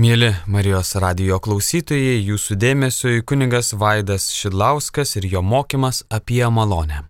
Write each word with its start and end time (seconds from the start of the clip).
Mėly 0.00 0.30
Marijos 0.48 0.94
radio 1.02 1.36
klausytojai, 1.44 2.22
jūsų 2.24 2.54
dėmesio 2.56 3.10
į 3.18 3.24
kunigas 3.28 3.74
Vaidas 3.76 4.30
Šidlauskas 4.32 5.10
ir 5.20 5.26
jo 5.28 5.42
mokymas 5.44 5.98
apie 6.08 6.40
malonę. 6.48 7.02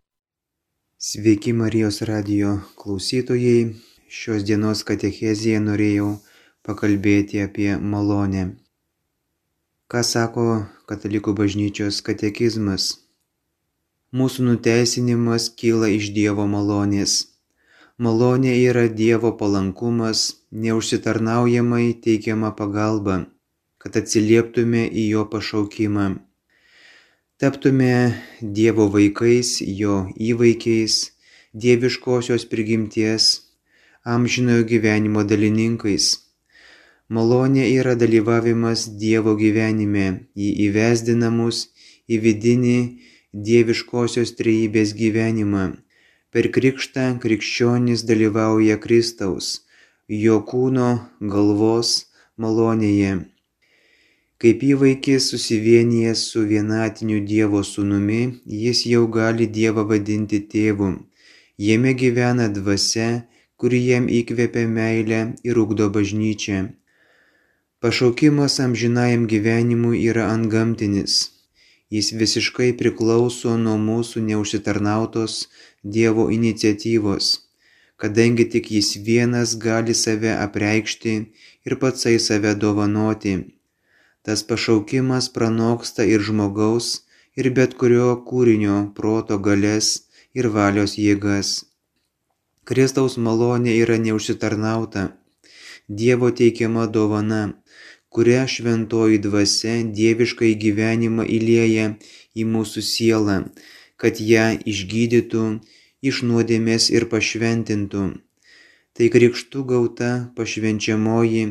Sveiki 0.99 1.53
Marijos 1.55 2.01
radio 2.09 2.57
klausytojai, 2.81 3.77
šios 4.11 4.43
dienos 4.49 4.83
katechezėje 4.89 5.61
norėjau 5.69 6.09
pakalbėti 6.67 7.45
apie 7.45 7.77
malonę. 7.79 8.57
Ką 9.87 10.03
sako 10.03 10.49
Katalikų 10.91 11.37
bažnyčios 11.39 12.03
katekizmas? 12.03 12.97
Mūsų 14.11 14.49
nuteisinimas 14.49 15.47
kyla 15.55 15.95
iš 15.95 16.11
Dievo 16.17 16.51
malonės. 16.51 17.21
Malonė 18.01 18.53
yra 18.57 18.87
Dievo 18.89 19.31
palankumas, 19.41 20.21
neužsitarnaujamai 20.65 21.89
teikiama 22.05 22.51
pagalba, 22.61 23.17
kad 23.77 23.99
atsilieptume 24.01 24.87
į 24.89 25.05
jo 25.09 25.25
pašaukimą. 25.35 26.07
Taptume 27.45 27.91
Dievo 28.59 28.87
vaikais, 28.95 29.51
jo 29.81 29.99
įvaikiais, 30.29 30.97
dieviškosios 31.65 32.49
prigimties, 32.55 33.27
amžinojo 34.15 34.65
gyvenimo 34.73 35.27
dalininkais. 35.35 36.09
Malonė 37.13 37.69
yra 37.75 37.99
dalyvavimas 38.01 38.87
Dievo 39.05 39.37
gyvenime, 39.45 40.09
jį 40.41 40.51
įvesdinamus 40.71 41.67
į 42.09 42.23
vidinį 42.25 42.81
dieviškosios 43.51 44.37
trejybės 44.41 44.97
gyvenimą 45.05 45.69
Per 46.31 46.47
krikštą 46.55 47.05
krikščionys 47.23 48.05
dalyvauja 48.07 48.77
Kristaus, 48.83 49.47
jo 50.07 50.37
kūno 50.51 50.91
galvos 51.33 51.89
malonėje. 52.45 53.17
Kaip 54.41 54.63
įvaikis 54.69 55.27
susivienijęs 55.33 56.23
su 56.31 56.45
vienatiniu 56.53 57.19
Dievo 57.33 57.65
sūnumi, 57.71 58.21
jis 58.61 58.85
jau 58.93 59.03
gali 59.17 59.51
Dievą 59.59 59.85
vadinti 59.91 60.41
tėvu. 60.55 60.93
Jame 61.67 61.97
gyvena 62.05 62.47
dvasia, 62.61 63.09
kuri 63.59 63.83
jam 63.89 64.07
įkvepia 64.21 64.65
meilę 64.79 65.21
ir 65.43 65.61
ugdo 65.65 65.91
bažnyčią. 65.99 66.63
Pašaukimas 67.83 68.61
amžinajam 68.69 69.27
gyvenimui 69.35 70.07
yra 70.07 70.31
antgamtinis. 70.37 71.19
Jis 71.91 72.13
visiškai 72.15 72.71
priklauso 72.81 73.57
nuo 73.59 73.77
mūsų 73.85 74.21
neužsitarnautos 74.27 75.39
Dievo 75.83 76.29
iniciatyvos, 76.31 77.31
kadangi 77.99 78.47
tik 78.53 78.71
Jis 78.77 78.91
vienas 79.09 79.57
gali 79.65 79.97
save 80.01 80.37
apreikšti 80.45 81.15
ir 81.67 81.77
patsai 81.83 82.19
save 82.27 82.55
dovanoti. 82.65 83.35
Tas 84.23 84.45
pašaukimas 84.47 85.31
pranoksta 85.35 86.07
ir 86.07 86.23
žmogaus, 86.29 86.93
ir 87.35 87.51
bet 87.59 87.75
kurio 87.81 88.13
kūrinio 88.29 88.79
proto 88.95 89.41
galės 89.49 89.91
ir 90.35 90.47
valios 90.57 90.95
jėgas. 91.01 91.53
Kristaus 92.71 93.17
malonė 93.19 93.75
yra 93.83 93.99
neužsitarnauta, 93.99 95.09
Dievo 95.91 96.31
teikiama 96.31 96.87
dovana, 96.87 97.41
kurią 98.15 98.47
šventoji 98.55 99.21
dvasia 99.27 99.75
dieviškai 99.99 100.51
gyvenimą 100.65 101.27
įlėja 101.37 101.87
į 102.35 102.47
mūsų 102.55 102.83
sielą, 102.93 103.37
kad 104.01 104.19
ją 104.33 104.47
išgydytų, 104.73 105.45
iš 106.09 106.23
nuodėmės 106.29 106.91
ir 106.97 107.07
pašventintų. 107.13 108.05
Tai 108.97 109.07
krikštų 109.15 109.65
gauta 109.73 110.11
pašvenčiamoji 110.37 111.45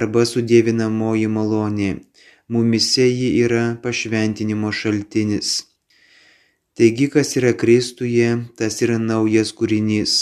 arba 0.00 0.24
sudėvinamoji 0.30 1.30
malonė, 1.36 1.90
mumise 2.48 3.06
ji 3.08 3.30
yra 3.44 3.64
pašventinimo 3.84 4.70
šaltinis. 4.80 5.54
Taigi, 6.78 7.06
kas 7.14 7.36
yra 7.38 7.52
Kristuje, 7.54 8.30
tas 8.58 8.80
yra 8.82 8.98
naujas 8.98 9.52
kūrinys, 9.58 10.14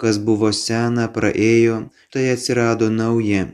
kas 0.00 0.18
buvo 0.26 0.52
sena, 0.54 1.06
praėjo, 1.16 1.78
tai 2.14 2.28
atsirado 2.34 2.90
nauja, 2.94 3.48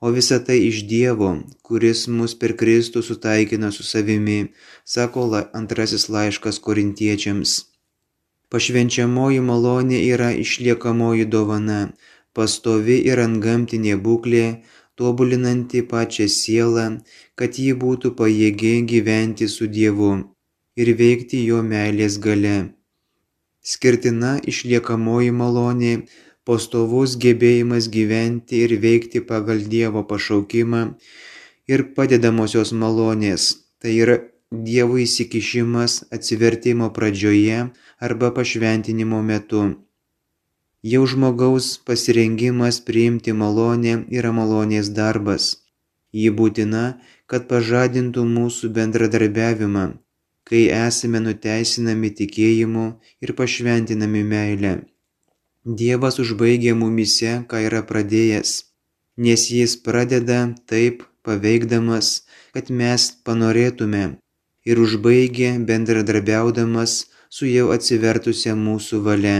o 0.00 0.10
visa 0.16 0.38
tai 0.46 0.58
iš 0.70 0.84
Dievo, 0.90 1.30
kuris 1.66 2.06
mus 2.16 2.34
per 2.40 2.54
Kristų 2.60 3.02
sutaikina 3.08 3.70
su 3.74 3.86
savimi, 3.86 4.38
sako 4.84 5.26
antrasis 5.60 6.08
laiškas 6.14 6.60
korintiečiams. 6.66 7.58
Pašvenčiamoji 8.52 9.40
malonė 9.44 9.98
yra 10.14 10.30
išliekamoji 10.44 11.26
dovana, 11.34 11.80
pastovi 12.32 12.96
ir 13.10 13.20
antgamtinė 13.20 13.98
būklė, 14.06 14.46
tobulinanti 14.98 15.82
pačią 15.90 16.26
sielą, 16.38 16.86
kad 17.38 17.58
ji 17.64 17.74
būtų 17.82 18.14
pajėgi 18.18 18.74
gyventi 18.92 19.46
su 19.54 19.68
Dievu 19.76 20.12
ir 20.80 20.94
veikti 21.00 21.44
jo 21.50 21.60
meilės 21.72 22.16
gale. 22.24 22.56
Skirtina 23.72 24.32
išliekamoji 24.50 25.34
malonė 25.42 25.92
pastovus 26.48 27.16
gebėjimas 27.24 27.90
gyventi 27.92 28.62
ir 28.66 28.74
veikti 28.84 29.20
pagal 29.30 29.60
Dievo 29.74 30.02
pašaukimą 30.12 30.82
ir 31.74 31.84
padedamosios 31.98 32.72
malonės, 32.82 33.50
tai 33.80 33.92
yra 34.04 34.16
Dievo 34.68 34.96
įsikišimas 35.02 35.98
atsivertimo 36.16 36.88
pradžioje 36.96 37.68
arba 38.08 38.32
pašventinimo 38.38 39.20
metu. 39.30 39.64
Jau 40.92 41.04
žmogaus 41.12 41.70
pasirengimas 41.84 42.80
priimti 42.88 43.34
malonę 43.36 43.94
yra 44.18 44.32
malonės 44.32 44.88
darbas. 44.98 45.48
Ji 46.16 46.30
būtina, 46.32 46.84
kad 47.28 47.48
pažadintų 47.50 48.24
mūsų 48.24 48.70
bendradarbiavimą, 48.76 49.88
kai 50.48 50.62
esame 50.72 51.20
nuteisinami 51.20 52.14
tikėjimu 52.20 52.86
ir 53.20 53.34
pašventinami 53.40 54.22
meilę. 54.32 54.78
Dievas 55.66 56.18
užbaigia 56.22 56.74
mumise, 56.78 57.42
ką 57.50 57.58
yra 57.66 57.82
pradėjęs, 57.82 58.50
nes 59.18 59.50
jis 59.50 59.74
pradeda 59.82 60.54
taip 60.70 61.02
paveikdamas, 61.26 62.22
kad 62.54 62.70
mes 62.70 63.10
panorėtume 63.26 64.04
ir 64.64 64.78
užbaigia 64.78 65.50
bendradarbiaudamas 65.68 66.94
su 67.28 67.48
jau 67.50 67.72
atsivertusia 67.74 68.54
mūsų 68.54 69.00
valia. 69.06 69.38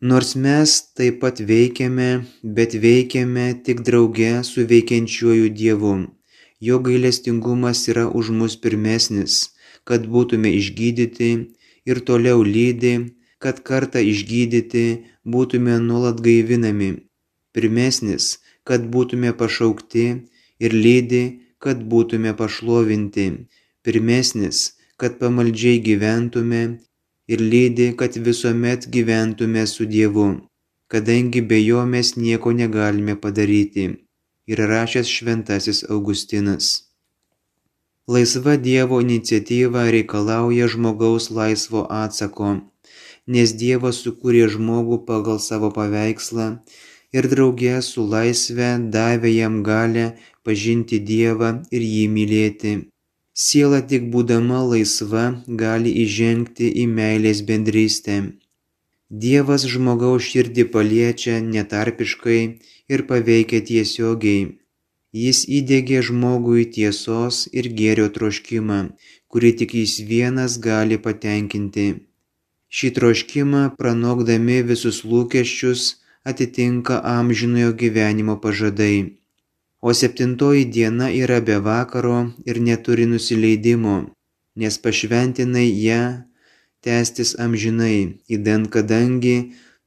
Nors 0.00 0.34
mes 0.36 0.72
taip 0.96 1.20
pat 1.20 1.40
veikiame, 1.50 2.10
bet 2.56 2.74
veikiame 2.86 3.46
tik 3.66 3.84
drauge 3.88 4.32
su 4.44 4.64
veikiančiuoju 4.72 5.52
Dievu. 5.60 5.94
Jo 6.60 6.80
gailestingumas 6.80 7.84
yra 7.92 8.06
už 8.08 8.32
mus 8.38 8.56
pirmesnis, 8.56 9.52
kad 9.84 10.08
būtume 10.08 10.52
išgydyti 10.60 11.30
ir 11.84 12.00
toliau 12.08 12.40
lydi 12.42 12.94
kad 13.42 13.60
kartą 13.68 14.00
išgydyti 14.12 14.84
būtume 15.34 15.76
nuolat 15.88 16.22
gaivinami, 16.26 16.90
pirmesnis, 17.54 18.38
kad 18.68 18.88
būtume 18.92 19.32
pašaukti 19.40 20.06
ir 20.64 20.72
lydi, 20.84 21.24
kad 21.58 21.84
būtume 21.92 22.32
pašlovinti, 22.40 23.26
pirmesnis, 23.84 24.58
kad 25.00 25.18
pamaldžiai 25.20 25.78
gyventume 25.88 26.62
ir 27.32 27.40
lydi, 27.52 27.92
kad 28.00 28.16
visuomet 28.28 28.88
gyventume 28.96 29.66
su 29.66 29.86
Dievu, 29.92 30.28
kadangi 30.92 31.40
be 31.48 31.60
jo 31.68 31.84
mes 31.92 32.16
nieko 32.16 32.52
negalime 32.60 33.14
padaryti. 33.22 33.86
Ir 34.46 34.60
rašęs 34.70 35.08
šventasis 35.10 35.78
Augustinas. 35.90 36.66
Laisva 38.06 38.54
Dievo 38.66 39.00
iniciatyva 39.02 39.88
reikalauja 39.90 40.68
žmogaus 40.70 41.24
laisvo 41.38 41.80
atsako 42.02 42.52
nes 43.34 43.54
Dievas 43.62 44.02
sukūrė 44.04 44.46
žmogų 44.54 44.98
pagal 45.10 45.38
savo 45.46 45.70
paveikslą 45.78 46.48
ir 47.16 47.28
draugė 47.32 47.76
su 47.88 48.04
laisve 48.14 48.68
davė 48.96 49.32
jam 49.34 49.62
galę 49.68 50.06
pažinti 50.46 51.00
Dievą 51.12 51.50
ir 51.70 51.86
jį 51.92 52.04
mylėti. 52.16 52.74
Siela 53.46 53.80
tik 53.92 54.06
būdama 54.12 54.62
laisva 54.72 55.24
gali 55.62 55.90
įžengti 56.04 56.68
į 56.82 56.86
meilės 56.98 57.42
bendrystę. 57.48 58.16
Dievas 59.24 59.66
žmogaus 59.72 60.28
širdį 60.30 60.64
paliečia 60.76 61.34
netarpiškai 61.48 62.40
ir 62.94 63.04
paveikia 63.10 63.60
tiesiogiai. 63.68 64.46
Jis 65.24 65.44
įdėgė 65.58 66.00
žmogui 66.08 66.64
tiesos 66.76 67.44
ir 67.58 67.68
gėrio 67.78 68.08
troškimą, 68.16 68.80
kurį 69.30 69.52
tik 69.60 69.76
jis 69.78 69.94
vienas 70.10 70.58
gali 70.66 70.98
patenkinti. 71.06 71.86
Šį 72.66 72.88
troškimą 72.96 73.62
pranokdami 73.78 74.62
visus 74.70 75.04
lūkesčius 75.06 75.82
atitinka 76.26 76.98
amžinojo 77.06 77.72
gyvenimo 77.82 78.34
pažadai. 78.42 79.16
O 79.86 79.92
septintoji 79.94 80.64
diena 80.74 81.08
yra 81.22 81.38
be 81.40 81.58
vakaro 81.62 82.18
ir 82.48 82.58
neturi 82.68 83.06
nusileidimo, 83.06 83.96
nes 84.58 84.78
pašventinai 84.84 85.68
ją 85.86 86.02
tęstis 86.82 87.36
amžinai, 87.44 88.18
įdant 88.34 88.66
kadangi 88.74 89.36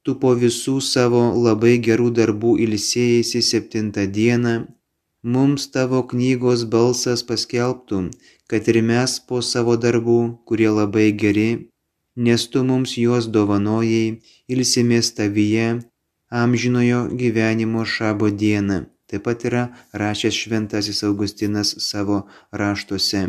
tu 0.02 0.16
po 0.22 0.32
visų 0.42 0.80
savo 0.80 1.22
labai 1.46 1.76
gerų 1.86 2.08
darbų 2.18 2.56
ilsėjasi 2.66 3.42
septintą 3.50 4.06
dieną, 4.18 4.54
mums 5.22 5.68
tavo 5.74 6.00
knygos 6.12 6.64
balsas 6.74 7.24
paskelbtų, 7.28 8.00
kad 8.48 8.72
ir 8.72 8.80
mes 8.92 9.18
po 9.28 9.42
savo 9.44 9.76
darbų, 9.84 10.20
kurie 10.48 10.70
labai 10.80 11.10
geri, 11.24 11.50
nes 12.26 12.46
tu 12.52 12.62
mums 12.68 12.96
juos 13.00 13.28
dovanojai, 13.36 14.20
ilsimės 14.52 15.12
tavyje, 15.16 15.68
amžinojo 16.42 17.00
gyvenimo 17.20 17.84
šabo 17.94 18.28
dieną. 18.42 18.84
Taip 19.10 19.24
pat 19.26 19.44
yra 19.48 19.62
rašęs 20.00 20.36
šventasis 20.42 21.00
Augustinas 21.08 21.74
savo 21.82 22.18
raštuose. 22.60 23.22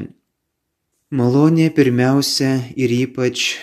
Malonė 1.11 1.71
pirmiausia 1.77 2.51
ir 2.83 2.91
ypač 2.93 3.55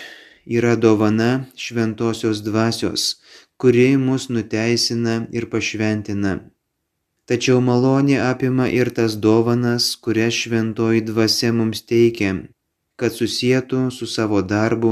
yra 0.57 0.75
dovana 0.75 1.45
šventosios 1.55 2.43
dvasios, 2.43 3.05
kuri 3.61 3.95
mus 3.97 4.27
nuteisina 4.33 5.15
ir 5.31 5.47
pašventina. 5.53 6.33
Tačiau 7.29 7.61
malonė 7.61 8.17
apima 8.25 8.65
ir 8.73 8.89
tas 8.97 9.15
dovanas, 9.25 9.93
kurias 10.03 10.33
šventoji 10.41 11.05
dvasia 11.09 11.51
mums 11.53 11.85
teikia, 11.91 12.31
kad 12.99 13.15
susijėtų 13.15 13.85
su 13.95 14.07
savo 14.15 14.41
darbu 14.53 14.91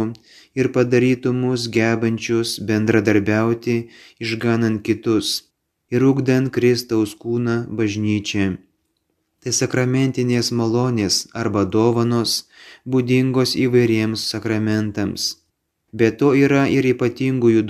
ir 0.60 0.72
padarytų 0.76 1.34
mus 1.42 1.68
gebančius 1.78 2.58
bendradarbiauti, 2.70 3.78
išganant 4.24 4.84
kitus 4.88 5.34
ir 5.94 6.04
ugdant 6.12 6.52
Kristaus 6.56 7.16
kūną 7.24 7.58
bažnyčią. 7.80 8.48
Tai 9.44 9.52
sakramentinės 9.60 10.52
malonės 10.60 11.20
arba 11.42 11.64
dovanos 11.76 12.38
būdingos 12.94 13.56
įvairiems 13.66 14.24
sakramentams. 14.32 15.28
Be 15.94 16.10
to 16.20 16.34
yra 16.36 16.66
ir 16.68 16.88
ypatingųjų 16.94 17.64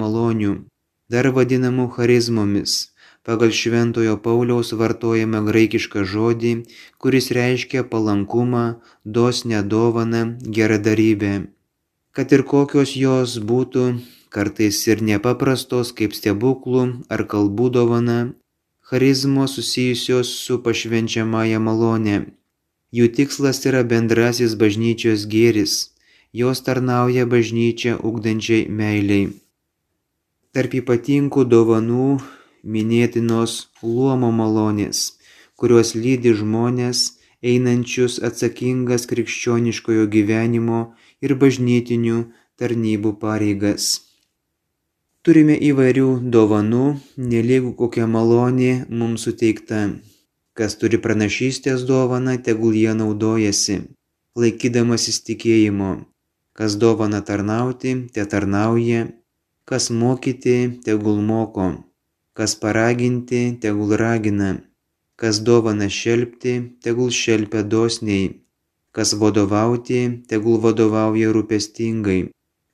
malonių, 0.00 0.52
dar 1.10 1.30
vadinamų 1.36 1.88
charizmomis, 1.96 2.93
pagal 3.24 3.50
Šventojo 3.60 4.18
Pauliaus 4.20 4.72
vartojame 4.76 5.40
graikišką 5.48 6.04
žodį, 6.04 6.54
kuris 7.00 7.32
reiškia 7.32 7.82
palankumą, 7.88 8.66
dosnę 9.04 9.64
dovaną, 9.64 10.22
geradarybę 10.44 11.34
kad 12.14 12.30
ir 12.30 12.44
kokios 12.46 12.94
jos 12.94 13.40
būtų, 13.42 13.84
kartais 14.30 14.78
ir 14.86 15.02
nepaprastos 15.02 15.90
kaip 15.98 16.14
stebuklų 16.14 16.84
ar 17.10 17.24
kalbų 17.30 17.70
dovana, 17.74 18.18
charizmos 18.86 19.56
susijusios 19.58 20.30
su 20.46 20.60
pašvenčiamąją 20.62 21.58
malonę. 21.66 22.20
Jų 22.94 23.10
tikslas 23.16 23.58
yra 23.66 23.82
bendrasis 23.82 24.54
bažnyčios 24.60 25.26
gėris, 25.26 25.74
jos 26.30 26.62
tarnauja 26.62 27.26
bažnyčia 27.26 27.96
ugdančiai 27.98 28.68
meiliai. 28.70 29.32
Tarp 30.54 30.78
ypatingų 30.78 31.42
dovanų 31.50 32.08
minėtinos 32.64 33.56
luomo 33.82 34.30
malonės, 34.32 35.04
kurios 35.60 35.94
lydi 35.94 36.32
žmonės, 36.38 37.04
einančius 37.44 38.16
atsakingas 38.28 39.04
krikščioniškojo 39.10 40.08
gyvenimo 40.14 40.80
ir 41.20 41.36
bažnytinių 41.40 42.24
tarnybų 42.60 43.14
pareigas. 43.20 43.92
Turime 45.24 45.54
įvairių 45.68 46.08
dovanų, 46.36 46.86
nelygų 47.16 47.70
kokia 47.78 48.08
malonė 48.16 48.72
mums 48.88 49.24
suteikta. 49.24 49.84
Kas 50.54 50.76
turi 50.80 51.00
pranašystės 51.04 51.86
dovaną, 51.88 52.36
tegul 52.48 52.76
jie 52.76 52.92
naudojasi, 52.94 53.78
laikydamasis 54.38 55.22
tikėjimo. 55.26 55.94
Kas 56.54 56.76
dovana 56.78 57.22
tarnauti, 57.26 57.96
te 58.14 58.22
tarnauja. 58.30 59.08
Kas 59.64 59.88
mokyti, 59.90 60.58
tegul 60.84 61.18
moko. 61.24 61.72
Kas 62.34 62.54
paraginti, 62.62 63.42
tegul 63.62 63.96
ragina. 64.04 64.54
Kas 65.16 65.38
dovana 65.46 65.88
šelbti, 65.88 66.54
tegul 66.82 67.10
šelpia 67.14 67.62
dosniai 67.62 68.32
kas 68.94 69.10
vadovauti, 69.20 70.00
tegul 70.30 70.60
vadovauja 70.62 71.32
rūpestingai, 71.34 72.20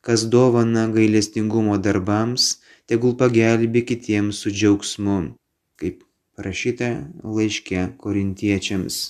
kas 0.04 0.26
dovana 0.34 0.84
gailestingumo 0.96 1.78
darbams, 1.86 2.58
tegul 2.90 3.16
pagelbi 3.22 3.82
kitiems 3.88 4.42
su 4.44 4.52
džiaugsmu, 4.52 5.16
kaip 5.80 6.04
parašyta 6.36 6.90
laiške 7.36 7.86
korintiečiams. 8.04 9.00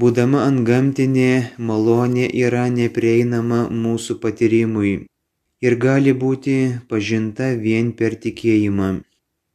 Būdama 0.00 0.44
antgamtinė 0.46 1.30
malonė 1.68 2.30
yra 2.46 2.68
neprieinama 2.70 3.64
mūsų 3.84 4.20
patyrimui 4.22 4.92
ir 5.66 5.78
gali 5.86 6.14
būti 6.24 6.58
pažinta 6.92 7.50
vien 7.64 7.90
per 7.98 8.14
tikėjimą. 8.26 8.92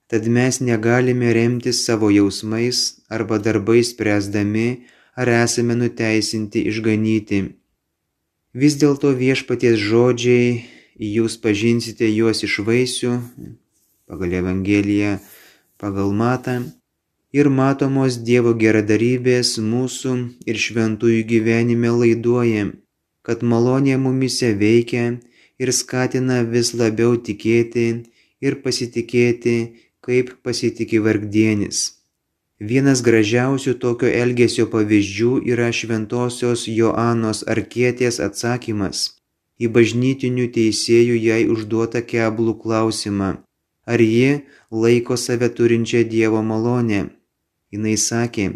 Tad 0.07 0.27
mes 0.29 0.59
negalime 0.61 1.33
remtis 1.33 1.81
savo 1.85 2.11
jausmais 2.13 3.01
arba 3.09 3.39
darbais 3.41 3.89
spręsdami, 3.89 4.85
ar 5.15 5.27
esame 5.43 5.73
nuteisinti 5.79 6.61
išganyti. 6.69 7.39
Vis 8.53 8.77
dėlto 8.81 9.11
viešpaties 9.17 9.81
žodžiai, 9.81 10.61
jūs 11.15 11.35
pažinsite 11.43 12.07
juos 12.07 12.43
iš 12.47 12.59
vaisių, 12.67 13.17
pagal 14.07 14.37
Evangeliją, 14.41 15.17
pagal 15.81 16.13
matą, 16.13 16.55
ir 17.35 17.49
matomos 17.51 18.15
Dievo 18.27 18.53
geradarybės 18.63 19.57
mūsų 19.71 20.13
ir 20.49 20.59
šventųjų 20.65 21.23
gyvenime 21.31 21.91
laiduoja, 21.91 22.69
kad 23.25 23.41
malonė 23.41 23.97
mumise 23.99 24.53
veikia 24.61 25.05
ir 25.59 25.71
skatina 25.73 26.43
vis 26.53 26.71
labiau 26.77 27.17
tikėti 27.17 27.87
ir 28.45 28.61
pasitikėti, 28.63 29.55
kaip 30.05 30.31
pasitikė 30.45 31.01
vargdienis. 31.07 31.83
Vienas 32.71 33.01
gražiausių 33.03 33.73
tokio 33.83 34.07
elgesio 34.23 34.65
pavyzdžių 34.71 35.31
yra 35.51 35.67
šventosios 35.75 36.69
Joanos 36.71 37.43
Arkietės 37.51 38.21
atsakymas 38.23 39.09
į 39.59 39.69
bažnytinių 39.75 40.45
teisėjų 40.55 41.17
jai 41.19 41.41
užduotą 41.51 42.01
keblų 42.11 42.55
klausimą, 42.63 43.29
ar 43.85 44.01
ji 44.01 44.41
laiko 44.71 45.17
save 45.17 45.49
turinčią 45.57 46.03
Dievo 46.11 46.41
malonę. 46.43 47.01
Jis 47.75 48.07
sakė, 48.11 48.47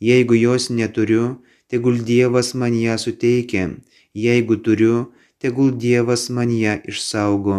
jeigu 0.00 0.36
jos 0.36 0.68
neturiu, 0.70 1.38
tegul 1.68 2.00
Dievas 2.10 2.54
man 2.54 2.74
ją 2.76 2.98
suteikia, 3.00 3.70
jeigu 4.14 4.56
turiu, 4.60 5.08
tegul 5.40 5.72
Dievas 5.72 6.28
man 6.30 6.52
ją 6.52 6.78
išsaugo. 6.84 7.58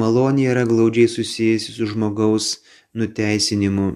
Malonė 0.00 0.48
yra 0.50 0.64
glaudžiai 0.66 1.10
susijusi 1.10 1.72
su 1.76 1.86
žmogaus 1.86 2.46
nuteisinimu. 2.98 3.88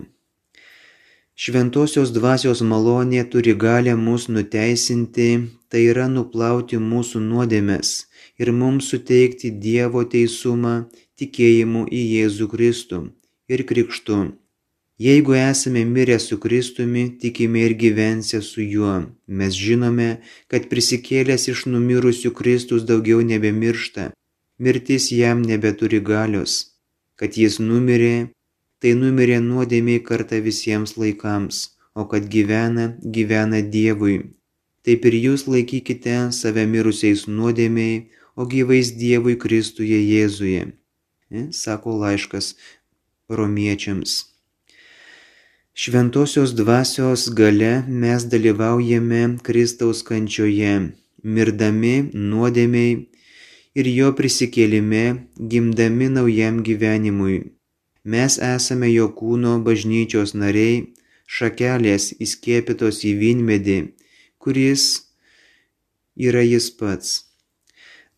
Šventosios 1.39 2.13
dvasios 2.15 2.61
malonė 2.73 3.25
turi 3.33 3.55
galę 3.65 3.95
mus 3.99 4.29
nuteisinti, 4.31 5.29
tai 5.71 5.83
yra 5.91 6.07
nuplauti 6.11 6.79
mūsų 6.83 7.23
nuodėmes 7.25 7.93
ir 8.43 8.51
mums 8.61 8.91
suteikti 8.93 9.51
Dievo 9.65 10.05
teisumą 10.15 10.75
tikėjimu 11.19 11.87
į 11.91 12.03
Jėzų 12.15 12.49
Kristų 12.55 13.01
ir 13.55 13.65
krikštu. 13.71 14.19
Jeigu 14.99 15.35
esame 15.39 15.85
mirę 15.87 16.19
su 16.19 16.39
Kristumi, 16.43 17.05
tikime 17.23 17.61
ir 17.67 17.75
gyvensę 17.83 18.43
su 18.43 18.63
juo. 18.63 18.95
Mes 19.27 19.55
žinome, 19.55 20.09
kad 20.51 20.67
prisikėlęs 20.71 21.47
iš 21.55 21.67
numirusių 21.71 22.35
Kristus 22.35 22.87
daugiau 22.87 23.23
nebemiršta. 23.23 24.09
Mirtis 24.59 25.13
jam 25.13 25.43
nebeturi 25.43 26.01
galios. 26.03 26.55
Kad 27.19 27.37
jis 27.39 27.59
numirė, 27.63 28.31
tai 28.83 28.95
numirė 28.99 29.39
nuodėmiai 29.43 30.03
kartą 30.09 30.41
visiems 30.43 30.97
laikams, 30.99 31.61
o 31.95 32.07
kad 32.11 32.27
gyvena, 32.33 32.89
gyvena 33.03 33.61
Dievui. 33.75 34.17
Taip 34.87 35.05
ir 35.11 35.15
jūs 35.19 35.47
laikykite 35.51 36.17
save 36.35 36.65
mirusiais 36.71 37.27
nuodėmiai, 37.29 38.09
o 38.39 38.47
gyvais 38.47 38.95
Dievui 38.99 39.37
Kristuje 39.39 39.99
Jėzuje. 39.99 40.65
E, 41.31 41.41
sako 41.53 41.99
laiškas 42.03 42.55
romiečiams. 43.29 44.25
Šventosios 45.79 46.55
dvasios 46.59 47.29
gale 47.31 47.85
mes 47.87 48.25
dalyvaujame 48.33 49.23
Kristaus 49.47 50.03
kančioje, 50.03 50.73
mirdami 51.23 51.95
nuodėmiai 52.15 52.97
ir 53.75 53.89
jo 53.93 54.13
prisikėlime, 54.19 55.05
gimdami 55.53 56.09
naujam 56.15 56.63
gyvenimui. 56.67 57.39
Mes 58.05 58.39
esame 58.41 58.89
jo 58.93 59.09
kūno 59.19 59.59
bažnyčios 59.67 60.35
nariai, 60.35 60.87
šakelės 61.29 62.15
įskiepytos 62.25 63.03
į 63.05 63.13
vynmedį, 63.23 63.79
kuris 64.41 64.85
yra 66.17 66.43
jis 66.47 66.71
pats. 66.79 67.11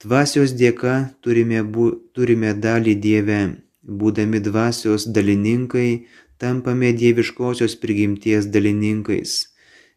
Dvasios 0.00 0.54
dėka 0.56 0.94
turime, 1.20 1.62
bu, 1.62 1.90
turime 2.14 2.54
dalį 2.54 2.94
Dieve, 3.04 3.40
būdami 3.82 4.40
dvasios 4.40 5.04
dalininkai, 5.16 6.06
tampame 6.40 6.92
dieviškosios 6.96 7.74
prigimties 7.82 8.46
dalininkais. 8.54 9.50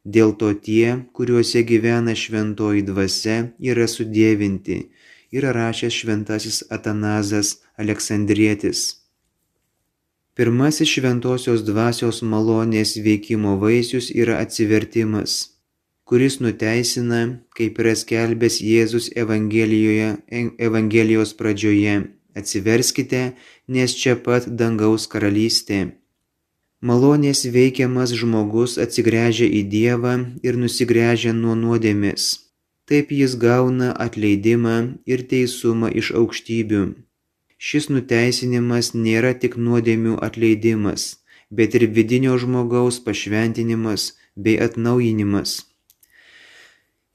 Dėl 0.03 0.33
to 0.39 0.49
tie, 0.65 0.97
kuriuose 1.15 1.63
gyvena 1.63 2.17
šventoji 2.19 2.83
dvasia, 2.89 3.37
yra 3.63 3.87
sudėvinti, 3.87 4.81
yra 5.33 5.51
rašęs 5.51 5.93
šventasis 5.99 6.63
Atanazas 6.69 7.57
Aleksandrietis. 7.77 9.03
Pirmasis 10.37 10.89
šventosios 10.89 11.61
dvasios 11.65 12.21
malonės 12.25 12.95
veikimo 13.05 13.55
vaisius 13.61 14.09
yra 14.13 14.39
atsivertimas, 14.41 15.33
kuris 16.09 16.39
nuteisina, 16.41 17.21
kaip 17.57 17.81
yra 17.81 17.93
skelbęs 17.97 18.57
Jėzus 18.61 19.09
Evangelijos 20.67 21.33
pradžioje. 21.37 21.95
Atsiverskite, 22.33 23.21
nes 23.69 23.93
čia 23.93 24.15
pat 24.17 24.47
dangaus 24.49 25.05
karalystė. 25.05 25.93
Malonės 26.81 27.45
veikiamas 27.53 28.11
žmogus 28.17 28.79
atsigręžia 28.81 29.45
į 29.45 29.61
Dievą 29.69 30.15
ir 30.41 30.57
nusigręžia 30.57 31.31
nuo 31.37 31.53
nuodėmės. 31.55 32.42
Taip 32.93 33.09
jis 33.09 33.33
gauna 33.41 33.87
atleidimą 34.05 34.73
ir 35.09 35.21
teisumą 35.29 35.87
iš 36.01 36.11
aukštybių. 36.19 36.81
Šis 37.67 37.87
nuteisinimas 37.89 38.91
nėra 39.05 39.31
tik 39.43 39.57
nuodėmių 39.67 40.19
atleidimas, 40.27 41.05
bet 41.49 41.77
ir 41.79 41.87
vidinio 41.95 42.35
žmogaus 42.43 42.99
pašventinimas 43.07 44.05
bei 44.35 44.61
atnaujinimas. 44.67 45.55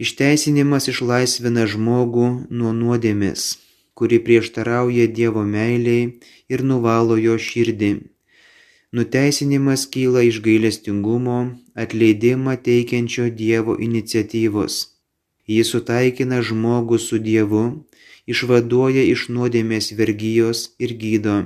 Išteisinimas 0.02 0.90
išlaisvina 0.96 1.68
žmogų 1.76 2.26
nuo 2.50 2.74
nuodėmės, 2.82 3.46
kuri 3.94 4.18
prieštarauja 4.26 5.06
Dievo 5.22 5.46
meiliai 5.54 6.10
ir 6.50 6.68
nuvalo 6.72 7.22
jo 7.28 7.38
širdį. 7.48 7.94
Nuteisinimas 8.90 9.86
kyla 9.94 10.26
iš 10.26 10.42
gailestingumo, 10.42 11.40
atleidimą 11.86 12.58
teikiančio 12.66 13.30
Dievo 13.30 13.78
iniciatyvos. 13.78 14.84
Jis 15.48 15.70
sutaikina 15.72 16.42
žmogų 16.44 16.98
su 17.00 17.18
Dievu 17.24 17.62
išvaduoja 18.28 19.04
iš 19.12 19.28
nuodėmės 19.32 19.94
vergyjos 20.00 20.66
ir 20.84 20.92
gydo. 21.02 21.38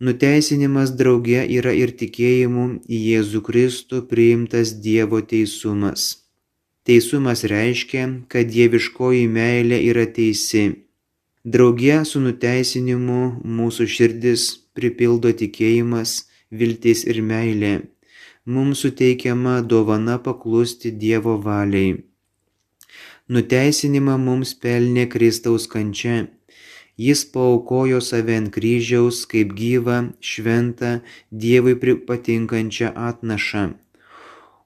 Nuteisinimas 0.00 0.94
drauge 0.96 1.44
yra 1.58 1.74
ir 1.76 1.92
tikėjimu 2.00 2.64
į 2.88 3.00
Jėzų 3.10 3.42
Kristų 3.46 4.02
priimtas 4.10 4.72
Dievo 4.86 5.20
teisumas. 5.32 6.08
Teisumas 6.88 7.44
reiškia, 7.52 8.06
kad 8.32 8.48
dieviškoji 8.50 9.26
meilė 9.28 9.82
yra 9.90 10.06
teisi. 10.18 10.64
Drauge 11.44 12.00
su 12.08 12.24
nuteisinimu 12.24 13.20
mūsų 13.60 13.86
širdis 13.94 14.48
pripildo 14.74 15.30
tikėjimas, 15.42 16.16
viltis 16.50 17.04
ir 17.04 17.20
meilė. 17.22 17.74
Mums 18.48 18.82
suteikiama 18.82 19.60
dovana 19.60 20.16
paklusti 20.18 20.90
Dievo 20.90 21.36
valiai. 21.44 22.09
Nuteisinimą 23.30 24.16
mums 24.18 24.50
pelnė 24.62 25.04
Kristaus 25.10 25.68
kančia. 25.70 26.14
Jis 26.98 27.20
paukojo 27.34 28.00
save 28.02 28.34
ant 28.40 28.50
kryžiaus 28.56 29.20
kaip 29.30 29.52
gyvą, 29.60 29.98
šventą, 30.30 30.90
Dievui 31.44 31.76
patinkančią 32.08 32.90
atnašą. 33.10 33.62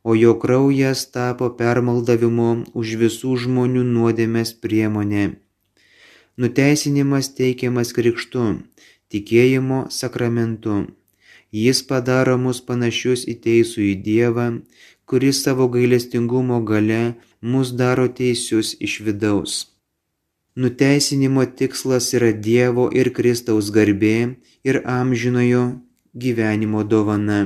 O 0.08 0.16
jo 0.16 0.32
kraujas 0.40 1.04
tapo 1.12 1.50
permaldavimu 1.60 2.50
už 2.80 2.96
visų 3.04 3.36
žmonių 3.44 3.84
nuodėmės 3.92 4.56
priemonė. 4.64 5.26
Nuteisinimas 6.40 7.34
teikiamas 7.36 7.92
krikštu, 7.96 8.46
tikėjimo 9.12 9.86
sakramentu. 10.00 10.86
Jis 11.54 11.84
padaro 11.86 12.34
mus 12.44 12.58
panašius 12.68 13.20
į 13.30 13.34
teisų 13.44 13.82
į 13.90 13.94
Dievą, 14.06 14.46
kuris 15.06 15.42
savo 15.44 15.68
gailestingumo 15.74 16.58
gale 16.70 17.02
mus 17.52 17.70
daro 17.80 18.08
teisius 18.20 18.74
iš 18.86 18.96
vidaus. 19.06 19.52
Nuteisinimo 20.56 21.44
tikslas 21.58 22.10
yra 22.18 22.32
Dievo 22.46 22.88
ir 23.00 23.12
Kristaus 23.14 23.70
garbė 23.76 24.16
ir 24.66 24.80
amžinojo 24.86 25.62
gyvenimo 26.24 26.82
dovana. 26.86 27.40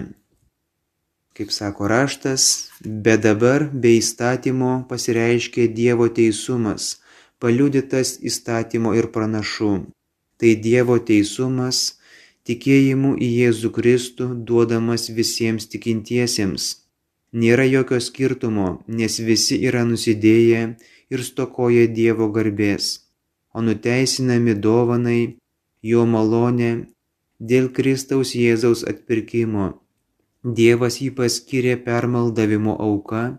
Kaip 1.36 1.52
sako 1.52 1.88
raštas, 1.92 2.44
bet 2.84 3.22
dabar 3.28 3.68
be 3.72 3.92
įstatymo 3.98 4.72
pasireiškė 4.88 5.68
Dievo 5.80 6.08
teisumas, 6.08 6.96
paliudytas 7.40 8.16
įstatymo 8.30 8.96
ir 8.96 9.12
pranašų. 9.14 9.74
Tai 10.40 10.56
Dievo 10.64 10.96
teisumas, 10.98 11.97
tikėjimu 12.48 13.14
į 13.20 13.30
Jėzų 13.44 13.72
Kristų 13.78 14.28
duodamas 14.50 15.08
visiems 15.20 15.68
tikintiesiems 15.72 16.74
Nėra 17.32 17.64
jokio 17.68 17.98
skirtumo, 18.00 18.68
nes 18.88 19.18
visi 19.20 19.58
yra 19.68 19.82
nusidėję 19.84 20.60
ir 21.12 21.24
stokoja 21.24 21.84
Dievo 21.98 22.28
garbės, 22.32 22.86
o 23.52 23.60
nuteisinami 23.60 24.54
dovanai, 24.54 25.36
jo 25.82 26.06
malonė, 26.08 26.70
dėl 27.38 27.68
Kristaus 27.68 28.32
Jėzaus 28.32 28.84
atpirkimo. 28.88 29.66
Dievas 30.42 31.02
jį 31.02 31.10
paskyrė 31.20 31.76
permaldavimo 31.84 32.78
auka, 32.80 33.36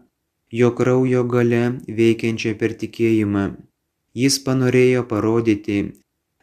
jo 0.53 0.69
kraujo 0.77 1.23
gale 1.25 1.63
veikiančia 1.87 2.53
per 2.61 2.77
tikėjimą. 2.77 3.45
Jis 4.13 4.37
panorėjo 4.45 5.01
parodyti 5.09 5.79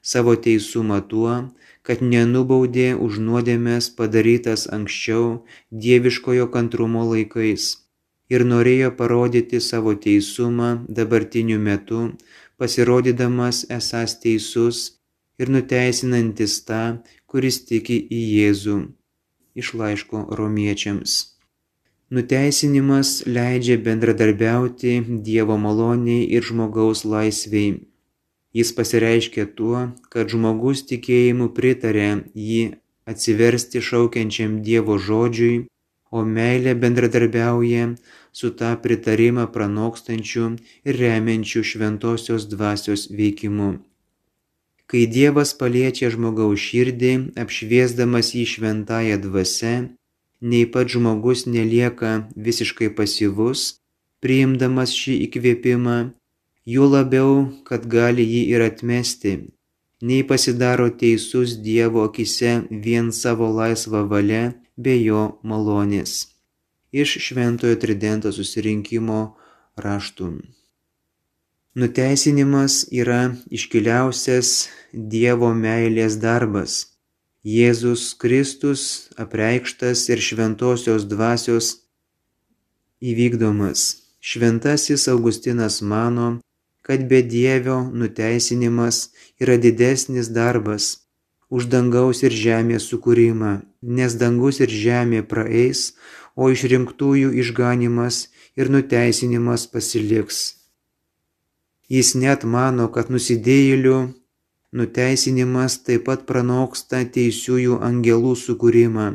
savo 0.02 0.34
teisumą 0.34 0.98
tuo, 1.06 1.44
kad 1.86 2.02
nenubaudė 2.02 2.92
už 3.06 3.18
nuodėmės 3.22 3.90
padarytas 3.98 4.66
anksčiau 4.76 5.26
dieviškojo 5.86 6.48
kantrumo 6.54 7.04
laikais 7.14 7.72
ir 8.32 8.44
norėjo 8.50 8.90
parodyti 8.98 9.60
savo 9.62 9.94
teisumą 10.06 10.70
dabartiniu 10.98 11.58
metu, 11.62 12.00
pasirodydamas 12.58 13.64
esas 13.78 14.18
teisus 14.22 14.82
ir 15.38 15.52
nuteisinantis 15.52 16.58
tą, 16.68 16.82
kuris 17.30 17.62
tiki 17.68 17.98
į 18.18 18.20
Jėzų. 18.34 18.76
Iš 19.56 19.72
laiško 19.80 20.26
romiečiams. 20.38 21.16
Nuteisinimas 22.12 23.24
leidžia 23.26 23.76
bendradarbiauti 23.82 24.98
Dievo 25.26 25.56
maloniai 25.58 26.26
ir 26.36 26.44
žmogaus 26.46 27.02
laisviai. 27.08 27.80
Jis 28.56 28.72
pasireiškia 28.76 29.44
tuo, 29.58 29.80
kad 30.12 30.32
žmogus 30.32 30.84
tikėjimu 30.88 31.50
pritarė 31.56 32.10
jį 32.48 32.60
atsiversti 33.10 33.82
šaukiančiam 33.88 34.60
Dievo 34.66 34.96
žodžiui, 35.08 35.66
o 36.16 36.22
meilė 36.36 36.72
bendradarbiauja 36.82 37.90
su 38.38 38.52
tą 38.60 38.70
pritarimą 38.84 39.44
pranokstančiu 39.52 40.46
ir 40.88 40.98
remiančiu 41.02 41.62
šventosios 41.70 42.48
dvasios 42.52 43.06
veikimu. 43.18 43.70
Kai 44.86 45.04
Dievas 45.10 45.52
paliečia 45.60 46.12
žmogaus 46.14 46.62
širdį, 46.62 47.12
apšviesdamas 47.42 48.34
jį 48.38 48.44
šventąją 48.52 49.16
dvasę, 49.24 49.74
nei 50.50 50.66
pat 50.74 50.92
žmogus 50.94 51.46
nelieka 51.50 52.12
visiškai 52.48 52.92
pasyvus, 52.98 53.72
priimdamas 54.22 54.94
šį 54.94 55.16
įkvėpimą, 55.26 55.98
juo 56.66 56.86
labiau, 56.90 57.46
kad 57.68 57.86
gali 57.86 58.26
jį 58.26 58.42
ir 58.54 58.64
atmesti, 58.66 59.34
nei 60.02 60.22
pasidaro 60.26 60.88
teisus 60.90 61.56
Dievo 61.62 62.04
akise 62.08 62.66
vien 62.70 63.12
savo 63.12 63.48
laisvą 63.54 64.02
valią 64.10 64.44
be 64.76 64.96
jo 64.98 65.38
malonės. 65.42 66.26
Iš 66.92 67.18
Šventojo 67.28 67.76
Tridento 67.80 68.32
susirinkimo 68.32 69.20
raštų. 69.76 70.30
Nuteisinimas 71.76 72.86
yra 72.90 73.36
iškiliausias 73.52 74.68
Dievo 74.92 75.52
meilės 75.54 76.16
darbas. 76.16 76.86
Jėzus 77.46 78.14
Kristus 78.18 78.82
apreikštas 79.22 80.08
ir 80.08 80.22
šventosios 80.24 81.04
dvasios 81.06 81.68
įvykdomas. 82.98 84.02
Šventasis 84.18 85.06
Augustinas 85.12 85.78
mano, 85.82 86.40
kad 86.86 87.08
bedievio 87.10 87.78
nuteisinimas 88.00 88.96
yra 89.42 89.56
didesnis 89.64 90.28
darbas 90.38 90.84
už 91.50 91.66
dangaus 91.72 92.22
ir 92.26 92.34
žemės 92.34 92.86
sukūrimą, 92.90 93.52
nes 93.82 94.14
dangus 94.22 94.60
ir 94.62 94.70
žemė 94.70 95.22
praeis, 95.32 95.94
o 96.38 96.50
išrinktųjų 96.54 97.32
išganimas 97.42 98.28
ir 98.58 98.70
nuteisinimas 98.70 99.66
pasiliks. 99.72 100.38
Jis 101.90 102.14
net 102.18 102.42
mano, 102.56 102.88
kad 102.94 103.10
nusidėjėlių 103.14 103.98
nuteisinimas 104.78 105.78
taip 105.86 106.06
pat 106.08 106.26
pranoksta 106.30 107.04
teisiųjų 107.14 107.78
angelų 107.88 108.34
sukūrimą, 108.46 109.06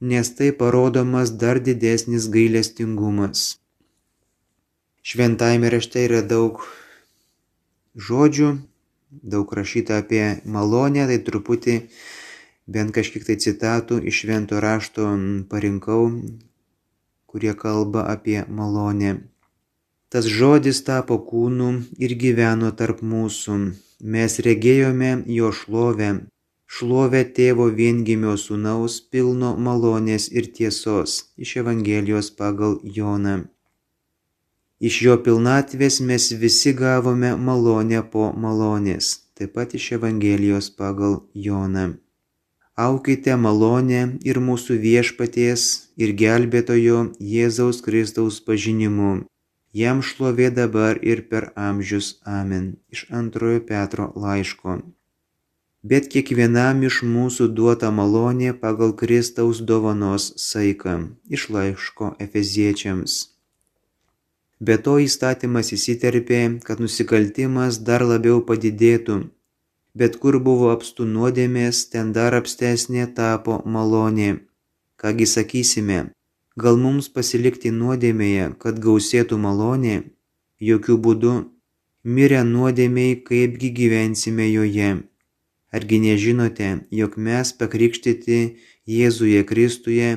nes 0.00 0.32
tai 0.38 0.50
parodomas 0.62 1.32
dar 1.42 1.60
didesnis 1.60 2.28
gailestingumas. 2.32 3.56
Šventajame 5.06 5.70
rašte 5.70 6.02
yra 6.08 6.24
daug 6.24 6.64
žodžių, 7.96 8.50
daug 9.22 9.52
rašyta 9.52 10.00
apie 10.02 10.40
malonę, 10.44 11.06
tai 11.08 11.18
truputį 11.24 11.76
bent 12.66 12.92
kažkiek 12.96 13.24
tai 13.24 13.36
citatų 13.40 14.02
iš 14.10 14.22
švento 14.24 14.60
rašto 14.60 15.08
parinkau, 15.50 16.10
kurie 17.30 17.54
kalba 17.54 18.04
apie 18.12 18.44
malonę. 18.48 19.16
Tas 20.12 20.28
žodis 20.30 20.82
tapo 20.86 21.18
kūnu 21.30 21.70
ir 21.98 22.14
gyveno 22.22 22.70
tarp 22.78 23.02
mūsų. 23.02 23.58
Mes 24.14 24.38
regėjome 24.44 25.10
jo 25.32 25.50
šlovę, 25.56 26.10
šlovę 26.68 27.24
tėvo 27.38 27.66
viengimio 27.80 28.36
sūnaus 28.36 29.00
pilno 29.10 29.56
malonės 29.56 30.28
ir 30.30 30.52
tiesos 30.58 31.18
iš 31.40 31.56
Evangelijos 31.64 32.30
pagal 32.38 32.78
Joną. 32.98 33.55
Iš 34.80 34.96
jo 35.02 35.14
pilnatvės 35.26 36.00
mes 36.04 36.32
visi 36.40 36.72
gavome 36.76 37.30
malonę 37.36 38.02
po 38.12 38.32
malonės, 38.44 39.12
taip 39.36 39.54
pat 39.56 39.72
iš 39.78 39.92
Evangelijos 39.98 40.68
pagal 40.80 41.22
Joną. 41.46 41.86
Aukite 42.76 43.36
malonę 43.40 44.02
ir 44.28 44.42
mūsų 44.48 44.76
viešpaties 44.82 45.62
ir 45.96 46.12
gelbėtojo 46.12 46.98
Jėzaus 47.20 47.80
Kristaus 47.86 48.42
pažinimu. 48.44 49.14
Jam 49.72 50.04
šlovė 50.04 50.50
dabar 50.52 51.00
ir 51.00 51.24
per 51.30 51.52
amžius. 51.56 52.18
Amen. 52.24 52.76
Iš 52.92 53.08
antrojo 53.12 53.64
Petro 53.64 54.12
laiško 54.16 54.80
bet 55.90 56.08
kiekvienam 56.12 56.82
iš 56.88 57.02
mūsų 57.06 57.46
duota 57.58 57.92
malonė 57.98 58.52
pagal 58.62 58.94
Kristaus 59.02 59.62
dovanos 59.70 60.32
saiką 60.42 60.96
iš 61.38 61.48
laiško 61.56 62.14
Efeziečiams. 62.26 63.35
Be 64.60 64.78
to 64.80 64.96
įstatymas 65.04 65.72
įsiterpė, 65.76 66.40
kad 66.64 66.80
nusikaltimas 66.80 67.76
dar 67.84 68.00
labiau 68.00 68.40
padidėtų, 68.40 69.16
bet 69.92 70.16
kur 70.22 70.38
buvo 70.40 70.70
apstų 70.72 71.04
nuodėmės, 71.04 71.82
ten 71.92 72.12
dar 72.16 72.32
apstesnė 72.38 73.04
tapo 73.18 73.60
malonė. 73.64 74.30
Kągi 74.96 75.26
sakysime, 75.28 75.98
gal 76.56 76.80
mums 76.80 77.10
pasilikti 77.12 77.68
nuodėmėje, 77.68 78.54
kad 78.58 78.80
gausėtų 78.80 79.36
malonė? 79.36 79.98
Jokių 80.56 80.96
būdų, 81.04 81.34
mirę 82.16 82.40
nuodėmiai, 82.48 83.20
kaipgi 83.28 83.70
gyvensime 83.76 84.48
joje. 84.48 84.90
Argi 85.68 86.00
nežinote, 86.00 86.72
jog 86.88 87.20
mes 87.20 87.52
pakrikštyti 87.52 88.40
Jėzuje 88.88 89.44
Kristuje 89.44 90.10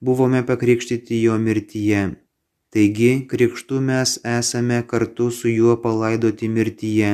buvome 0.00 0.42
pakrikštyti 0.42 1.22
jo 1.22 1.38
mirtyje. 1.38 2.25
Taigi, 2.74 3.26
krikštu 3.30 3.80
mes 3.80 4.18
esame 4.24 4.82
kartu 4.90 5.30
su 5.30 5.48
juo 5.48 5.76
palaidoti 5.82 6.48
mirtyje, 6.48 7.10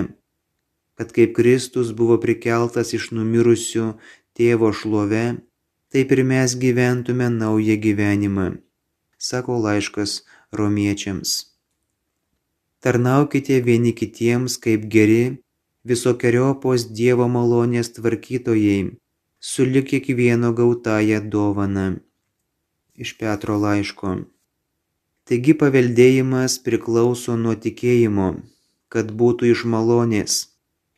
kad 0.96 1.12
kaip 1.12 1.36
Kristus 1.36 1.92
buvo 1.92 2.16
prikeltas 2.24 2.94
iš 2.96 3.10
numirusių 3.16 3.92
tėvo 4.38 4.72
šlove, 4.72 5.24
taip 5.92 6.12
ir 6.16 6.24
mes 6.24 6.56
gyventume 6.56 7.28
naują 7.28 7.76
gyvenimą, 7.84 8.48
sako 9.18 9.60
laiškas 9.66 10.22
romiečiams. 10.52 11.52
Tarnaukite 12.82 13.60
vieni 13.60 13.92
kitiems 13.92 14.56
kaip 14.58 14.88
geri 14.90 15.22
visokeriopos 15.86 16.88
Dievo 16.96 17.28
malonės 17.30 17.92
tvarkytojai, 17.98 18.96
sulik 19.38 19.90
kiekvieno 19.92 20.50
gautąją 20.58 21.20
dovaną. 21.30 21.88
Iš 22.96 23.18
Petro 23.20 23.58
laiško. 23.58 24.31
Taigi 25.30 25.54
paveldėjimas 25.54 26.56
priklauso 26.66 27.36
nuo 27.38 27.52
tikėjimo, 27.64 28.28
kad 28.92 29.12
būtų 29.20 29.52
iš 29.52 29.62
malonės, 29.74 30.34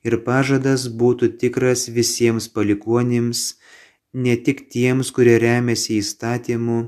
ir 0.07 0.17
pažadas 0.29 0.87
būtų 1.03 1.29
tikras 1.43 1.85
visiems 1.99 2.49
palikuonims, 2.55 3.45
ne 4.15 4.37
tik 4.47 4.65
tiems, 4.73 5.13
kurie 5.17 5.37
remiasi 5.45 6.01
įstatymu, 6.01 6.79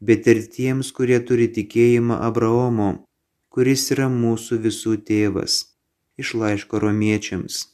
bet 0.00 0.30
ir 0.30 0.44
tiems, 0.56 0.94
kurie 0.94 1.18
turi 1.28 1.50
tikėjimą 1.58 2.22
Abraomo, 2.30 2.90
kuris 3.50 3.90
yra 3.94 4.10
mūsų 4.22 4.62
visų 4.66 4.98
tėvas 5.10 5.60
iš 6.18 6.34
laiško 6.38 6.78
romiečiams. 6.78 7.64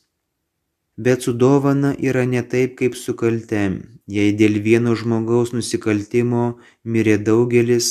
Bet 0.96 1.24
su 1.24 1.32
dovana 1.32 1.92
yra 2.08 2.24
ne 2.24 2.40
taip 2.52 2.76
kaip 2.80 2.96
su 2.96 3.12
kalte. 3.20 3.64
Jei 4.10 4.32
dėl 4.36 4.58
vieno 4.64 4.96
žmogaus 4.96 5.52
nusikaltimo 5.56 6.44
mirė 6.84 7.16
daugelis, 7.28 7.88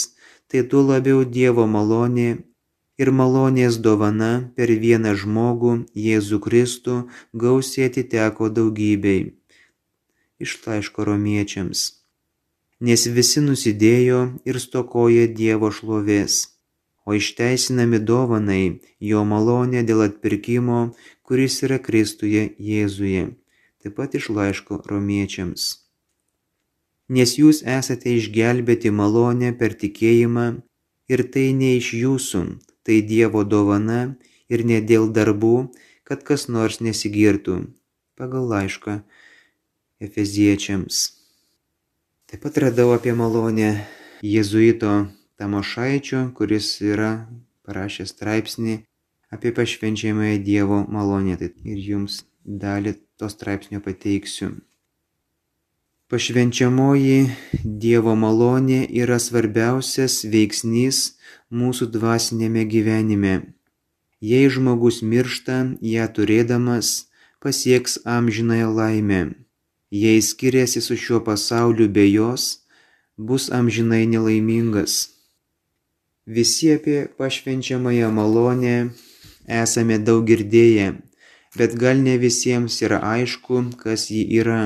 tai 0.50 0.66
tuo 0.70 0.84
labiau 0.90 1.24
Dievo 1.38 1.66
malonė 1.76 2.28
ir 3.02 3.14
malonės 3.22 3.80
dovana 3.86 4.32
per 4.58 4.74
vieną 4.84 5.16
žmogų, 5.24 5.74
Jėzų 6.06 6.42
Kristų, 6.46 7.00
gausiai 7.34 7.88
atiteko 7.90 8.52
daugybei. 8.60 9.34
Iš 10.44 10.60
laiško 10.66 11.08
romiečiams. 11.08 11.88
Nes 12.80 13.10
visi 13.18 13.44
nusidėjo 13.44 14.22
ir 14.48 14.60
stokoja 14.64 15.28
Dievo 15.42 15.72
šlovės 15.72 16.46
o 17.10 17.14
išteisinami 17.18 17.98
dovanai 18.06 18.66
jo 19.12 19.24
malonė 19.26 19.82
dėl 19.90 20.04
atpirkimo, 20.06 20.80
kuris 21.26 21.56
yra 21.66 21.80
Kristuje 21.88 22.44
Jėzuje. 22.70 23.24
Taip 23.82 23.96
pat 23.98 24.18
iš 24.20 24.28
laiško 24.36 24.84
romiečiams. 24.92 25.89
Nes 27.10 27.36
jūs 27.42 27.64
esate 27.66 28.14
išgelbėti 28.20 28.92
malonę 28.94 29.50
per 29.58 29.74
tikėjimą 29.74 30.48
ir 31.10 31.24
tai 31.34 31.50
ne 31.58 31.76
iš 31.80 31.94
jūsų, 31.98 32.42
tai 32.86 33.02
Dievo 33.02 33.42
dovana 33.44 34.02
ir 34.50 34.66
ne 34.66 34.78
dėl 34.82 35.10
darbų, 35.14 35.72
kad 36.06 36.22
kas 36.26 36.48
nors 36.50 36.80
nesigirtų. 36.86 37.64
Pagal 38.14 38.46
laišką 38.52 39.00
Efeziečiams. 40.06 41.02
Taip 42.30 42.46
pat 42.46 42.62
radau 42.62 42.94
apie 42.94 43.16
malonę 43.18 43.72
Jėzuito 44.22 45.10
Tamošaičio, 45.42 46.28
kuris 46.38 46.76
yra 46.86 47.26
parašęs 47.66 48.14
straipsnį 48.14 48.76
apie 49.34 49.52
pašvenčiamąją 49.56 50.38
Dievo 50.46 50.84
malonę. 50.94 51.38
Tai 51.42 51.50
ir 51.74 51.80
jums 51.92 52.22
dalį 52.46 53.00
to 53.18 53.30
straipsnio 53.34 53.82
pateiksiu. 53.82 54.54
Pašvenčiamoji 56.10 57.18
Dievo 57.82 58.16
malonė 58.18 58.80
yra 58.98 59.20
svarbiausias 59.22 60.16
veiksnys 60.34 61.02
mūsų 61.54 61.86
dvasinėme 61.94 62.64
gyvenime. 62.72 63.34
Jei 64.30 64.48
žmogus 64.56 65.04
miršta, 65.12 65.60
ją 65.92 66.08
turėdamas, 66.16 66.90
pasieks 67.46 68.00
amžinąją 68.16 68.72
laimę. 68.80 69.22
Jei 69.94 70.26
skiriasi 70.26 70.82
su 70.82 70.98
šiuo 70.98 71.22
pasauliu 71.30 71.86
be 71.86 72.08
jos, 72.10 72.66
bus 73.16 73.52
amžinai 73.54 74.10
nelaimingas. 74.10 74.98
Visi 76.26 76.74
apie 76.74 77.06
pašvenčiamąją 77.22 78.10
malonę 78.18 78.76
esame 79.62 80.02
daug 80.02 80.26
girdėję, 80.26 80.92
bet 81.54 81.78
gal 81.78 82.02
ne 82.02 82.18
visiems 82.18 82.82
yra 82.82 83.04
aišku, 83.14 83.68
kas 83.78 84.10
ji 84.10 84.26
yra. 84.42 84.64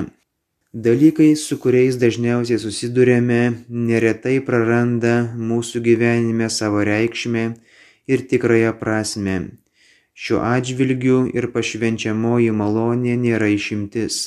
Dalykai, 0.74 1.36
su 1.38 1.60
kuriais 1.62 2.00
dažniausiai 2.02 2.58
susidurėme, 2.58 3.42
neretai 3.70 4.40
praranda 4.42 5.12
mūsų 5.38 5.84
gyvenime 5.86 6.48
savo 6.50 6.82
reikšmę 6.82 7.44
ir 8.10 8.24
tikrąją 8.32 8.72
prasme. 8.80 9.36
Šiuo 10.18 10.42
atžvilgiu 10.42 11.20
ir 11.30 11.52
pašvenčiamoji 11.54 12.50
malonė 12.58 13.14
nėra 13.22 13.52
išimtis. 13.54 14.18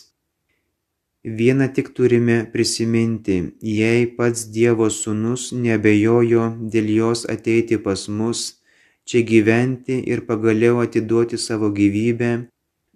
Vieną 1.27 1.67
tik 1.75 1.91
turime 1.99 2.39
prisiminti, 2.55 3.43
jei 3.59 4.07
pats 4.07 4.47
Dievo 4.47 4.87
sūnus 4.87 5.51
nebejojo 5.51 6.53
dėl 6.63 6.95
jos 6.95 7.27
ateiti 7.27 7.83
pas 7.83 8.07
mus, 8.07 8.63
čia 9.03 9.27
gyventi 9.27 9.99
ir 9.99 10.23
pagaliau 10.31 10.79
atiduoti 10.87 11.43
savo 11.43 11.75
gyvybę, 11.75 12.37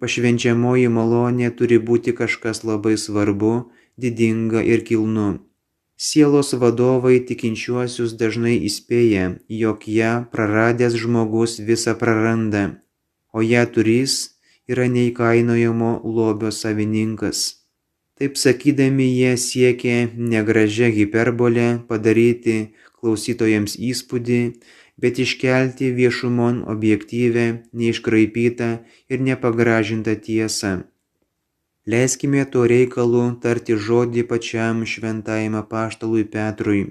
pašvenčiamoji 0.01 0.89
malonė 0.97 1.51
turi 1.57 1.77
būti 1.89 2.15
kažkas 2.17 2.63
labai 2.67 2.97
svarbu, 2.97 3.53
didinga 4.01 4.65
ir 4.73 4.83
kilnu. 4.89 5.29
Sielos 6.01 6.55
vadovai 6.57 7.19
tikinčiuosius 7.29 8.15
dažnai 8.17 8.55
įspėja, 8.67 9.25
jog 9.61 9.85
ją 9.85 10.13
praradęs 10.33 10.97
žmogus 11.03 11.59
visą 11.67 11.93
praranda, 11.99 12.63
o 13.29 13.45
ją 13.45 13.67
turys 13.75 14.15
yra 14.71 14.87
neįkainojamo 14.89 15.91
lobio 16.17 16.49
savininkas. 16.49 17.43
Taip 18.17 18.37
sakydami 18.37 19.07
jie 19.13 19.35
siekė 19.43 19.95
negražią 20.33 20.89
hiperbolę 20.97 21.67
padaryti 21.89 22.57
klausytojams 22.97 23.77
įspūdį, 23.91 24.41
bet 25.01 25.19
iškelti 25.23 25.89
viešumon 25.97 26.61
objektyvę, 26.73 27.45
neiškraipytą 27.73 28.69
ir 29.11 29.23
nepagražintą 29.27 30.15
tiesą. 30.27 30.71
Leiskime 31.91 32.45
to 32.53 32.67
reikalu 32.73 33.23
tarti 33.43 33.77
žodį 33.87 34.23
pačiam 34.31 34.85
šventajam 34.93 35.57
apaštalui 35.63 36.23
Petrui. 36.35 36.83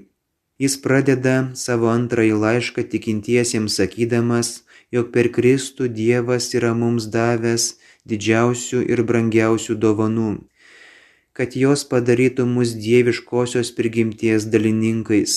Jis 0.61 0.77
pradeda 0.85 1.37
savo 1.64 1.88
antrąjį 1.94 2.37
laišką 2.44 2.85
tikintiesiems 2.92 3.79
sakydamas, 3.81 4.53
jog 4.92 5.14
per 5.14 5.31
Kristų 5.37 5.88
Dievas 6.01 6.51
yra 6.59 6.75
mums 6.83 7.09
davęs 7.16 7.73
didžiausių 8.11 8.85
ir 8.92 9.07
brangiausių 9.09 9.79
dovanų 9.87 10.31
kad 11.40 11.55
jos 11.57 11.87
padarytų 11.88 12.44
mus 12.44 12.75
dieviškosios 12.77 13.70
prigimties 13.77 14.44
dalininkais. 14.53 15.37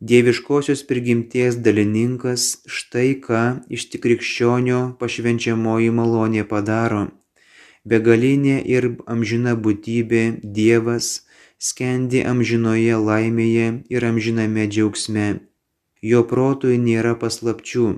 Dieviškosios 0.00 0.82
prigimties 0.84 1.54
dalininkas 1.56 2.42
štai 2.68 3.14
ką 3.26 3.44
iš 3.72 3.86
tikrikščionio 3.92 4.80
pašvenčiamoji 5.00 5.88
malonė 5.98 6.44
padaro. 6.50 7.06
begalinė 7.84 8.56
ir 8.74 8.88
amžina 9.06 9.54
būtybė 9.56 10.22
Dievas 10.58 11.24
skendi 11.58 12.20
amžinoje 12.32 12.98
laimėje 13.08 13.66
ir 13.88 14.04
amžiname 14.10 14.68
džiaugsme. 14.68 15.40
Jo 16.02 16.22
protui 16.28 16.76
nėra 16.76 17.16
paslapčių, 17.16 17.88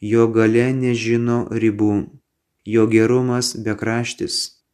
jo 0.00 0.28
gale 0.28 0.72
nežino 0.72 1.38
ribų, 1.50 2.08
jo 2.64 2.86
gerumas 2.86 3.54
bekraštis. 3.56 4.64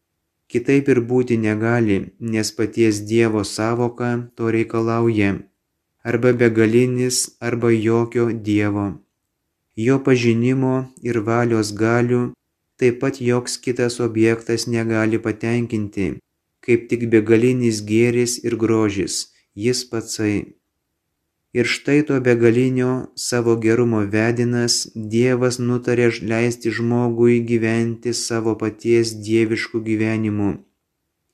Kitaip 0.47 0.89
ir 0.89 1.01
būti 1.01 1.35
negali, 1.37 2.15
nes 2.21 2.53
paties 2.53 3.03
Dievo 3.11 3.43
savoka 3.45 4.31
to 4.37 4.51
reikalauja 4.55 5.50
arba 6.03 6.33
begalinis, 6.33 7.37
arba 7.41 7.71
jokio 7.71 8.31
Dievo. 8.33 8.87
Jo 9.77 9.99
pažinimo 10.05 10.75
ir 11.03 11.21
valios 11.25 11.73
galių 11.73 12.23
taip 12.81 13.01
pat 13.01 13.21
joks 13.21 13.59
kitas 13.65 14.01
objektas 14.01 14.67
negali 14.67 15.19
patenkinti, 15.27 16.07
kaip 16.65 16.89
tik 16.89 17.09
begalinis 17.13 17.83
gėris 17.91 18.39
ir 18.45 18.57
grožis, 18.57 19.29
jis 19.55 19.85
patsai. 19.91 20.57
Ir 21.53 21.67
štai 21.67 22.01
to 22.07 22.21
begalinio 22.23 23.11
savo 23.19 23.57
gerumo 23.59 24.05
vedinas 24.07 24.87
Dievas 24.95 25.59
nutarė 25.59 26.09
leisti 26.33 26.71
žmogui 26.71 27.41
gyventi 27.43 28.15
savo 28.15 28.55
paties 28.55 29.17
dieviškų 29.27 29.83
gyvenimų 29.89 30.51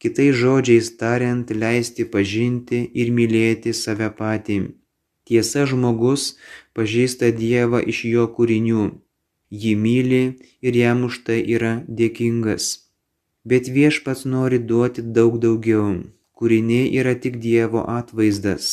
kitais 0.03 0.35
žodžiais 0.43 0.89
tariant 1.01 1.51
leisti 1.63 2.05
pažinti 2.15 2.81
ir 3.03 3.13
mylėti 3.19 3.75
save 3.83 4.09
patį. 4.19 4.59
Tiesa 5.27 5.67
žmogus 5.67 6.37
pažįsta 6.77 7.33
Dievą 7.41 7.83
iš 7.93 8.05
jo 8.13 8.27
kūrinių, 8.37 8.85
jį 9.63 9.73
myli 9.85 10.23
ir 10.63 10.81
jam 10.83 11.05
už 11.09 11.23
tai 11.27 11.41
yra 11.57 11.75
dėkingas. 11.89 12.69
Bet 13.47 13.71
viešpats 13.77 14.25
nori 14.27 14.59
duoti 14.71 15.03
daug 15.19 15.39
daugiau, 15.43 15.91
kūriniai 16.39 16.95
yra 17.01 17.15
tik 17.19 17.39
Dievo 17.43 17.83
atvaizdas. 17.99 18.73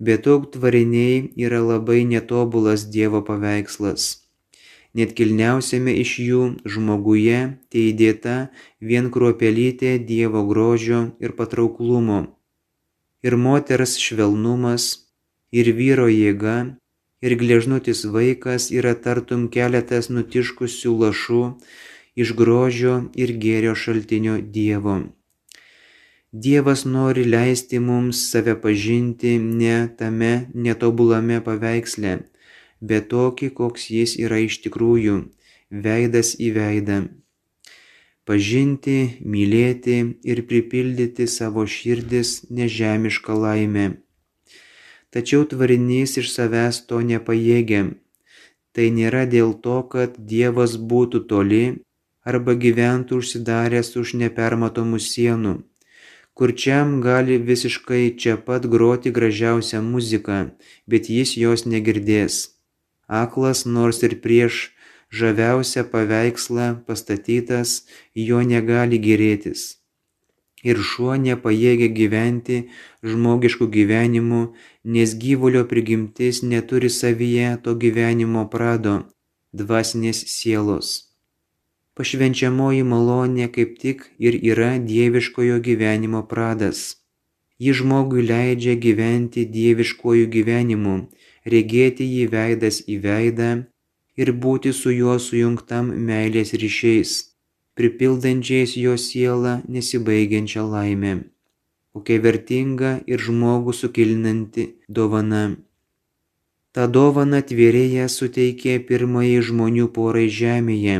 Bet 0.00 0.24
daug 0.26 0.50
tvariniai 0.52 1.32
yra 1.46 1.60
labai 1.70 2.02
netobulas 2.08 2.88
Dievo 2.96 3.20
paveikslas 3.28 4.23
net 4.94 5.14
kilniausiame 5.18 5.94
iš 6.02 6.12
jų 6.22 6.42
žmoguje 6.74 7.40
teįdėta 7.74 8.36
vien 8.90 9.10
kruopelytė 9.14 9.96
Dievo 10.10 10.44
grožio 10.50 11.00
ir 11.20 11.34
patrauklumo. 11.38 12.20
Ir 13.24 13.36
moters 13.40 13.96
švelnumas, 13.98 14.86
ir 15.50 15.70
vyro 15.78 16.06
jėga, 16.12 16.76
ir 17.24 17.34
gležnutis 17.40 18.04
vaikas 18.16 18.70
yra 18.70 18.94
tartum 19.06 19.48
keletas 19.48 20.10
nutiškusių 20.12 20.94
lašų 21.02 21.42
iš 22.14 22.32
grožio 22.38 22.96
ir 23.18 23.34
gėrio 23.44 23.74
šaltinio 23.74 24.38
Dievo. 24.56 24.98
Dievas 26.34 26.82
nori 26.84 27.24
leisti 27.24 27.78
mums 27.78 28.20
save 28.30 28.56
pažinti 28.62 29.36
ne 29.38 29.76
tame 29.98 30.32
netobulame 30.54 31.38
paveiksle, 31.46 32.14
bet 32.90 33.10
tokį, 33.12 33.50
koks 33.58 33.90
jis 33.96 34.16
yra 34.20 34.40
iš 34.44 34.60
tikrųjų, 34.64 35.16
veidas 35.86 36.34
į 36.46 36.50
veidą. 36.58 36.98
Pažinti, 38.28 38.98
mylėti 39.32 39.96
ir 40.32 40.40
pripildyti 40.48 41.26
savo 41.28 41.66
širdis 41.68 42.30
nežemišką 42.58 43.36
laimę. 43.42 43.84
Tačiau 45.12 45.44
tvarinys 45.50 46.16
iš 46.22 46.30
savęs 46.32 46.80
to 46.88 47.02
nepajėgia. 47.10 47.82
Tai 48.74 48.86
nėra 48.96 49.26
dėl 49.34 49.52
to, 49.66 49.76
kad 49.92 50.16
Dievas 50.30 50.78
būtų 50.92 51.20
toli 51.30 51.64
arba 52.32 52.56
gyventų 52.64 53.20
užsidaręs 53.20 53.92
už 54.00 54.16
nepermatomų 54.22 54.98
sienų. 55.10 55.54
Kurčiam 56.34 56.96
gali 57.04 57.36
visiškai 57.50 58.16
čia 58.18 58.34
pat 58.48 58.64
groti 58.66 59.12
gražiausią 59.14 59.84
muziką, 59.84 60.40
bet 60.90 61.12
jis 61.12 61.36
jos 61.38 61.68
negirdės 61.68 62.53
aklas 63.08 63.64
nors 63.66 64.02
ir 64.02 64.18
prieš 64.24 64.70
žaviausią 65.10 65.84
paveikslą 65.92 66.66
pastatytas, 66.86 67.86
jo 68.14 68.42
negali 68.42 68.98
gerėtis. 68.98 69.64
Ir 70.64 70.80
šuo 70.90 71.14
nepajėgia 71.20 71.90
gyventi 71.92 72.58
žmogiškų 73.04 73.66
gyvenimų, 73.76 74.42
nes 74.96 75.12
gyvulio 75.24 75.64
prigimtis 75.72 76.40
neturi 76.42 76.88
savyje 76.88 77.50
to 77.64 77.74
gyvenimo 77.82 78.46
prado, 78.54 78.94
dvasinės 79.52 80.24
sielos. 80.34 80.94
Pašvenčiamoji 81.94 82.82
malonė 82.90 83.50
kaip 83.54 83.76
tik 83.82 84.08
ir 84.18 84.34
yra 84.52 84.70
dieviškojo 84.92 85.60
gyvenimo 85.68 86.24
pradas. 86.32 86.80
Ji 87.62 87.76
žmogui 87.80 88.24
leidžia 88.26 88.74
gyventi 88.86 89.44
dieviškojų 89.56 90.26
gyvenimu, 90.32 90.96
regėti 91.52 92.06
jį 92.08 92.26
veidas 92.32 92.80
į 92.88 92.98
veidą 93.04 93.50
ir 94.16 94.32
būti 94.44 94.72
su 94.72 94.92
juo 94.94 95.18
sujungtam 95.18 95.90
meilės 96.08 96.54
ryšiais, 96.62 97.12
pripildančiais 97.78 98.76
jo 98.80 98.96
sielą 99.00 99.54
nesibaigiančią 99.68 100.66
laimę. 100.74 101.14
Kokia 101.94 102.18
vertinga 102.22 102.92
ir 103.06 103.22
žmogų 103.22 103.74
sukilinanti 103.80 104.64
dovana. 104.88 105.44
Ta 106.74 106.88
dovana 106.90 107.38
tvėrėja 107.50 108.08
suteikė 108.10 108.80
pirmąjį 108.88 109.42
žmonių 109.48 109.90
porai 109.94 110.26
žemėje. 110.38 110.96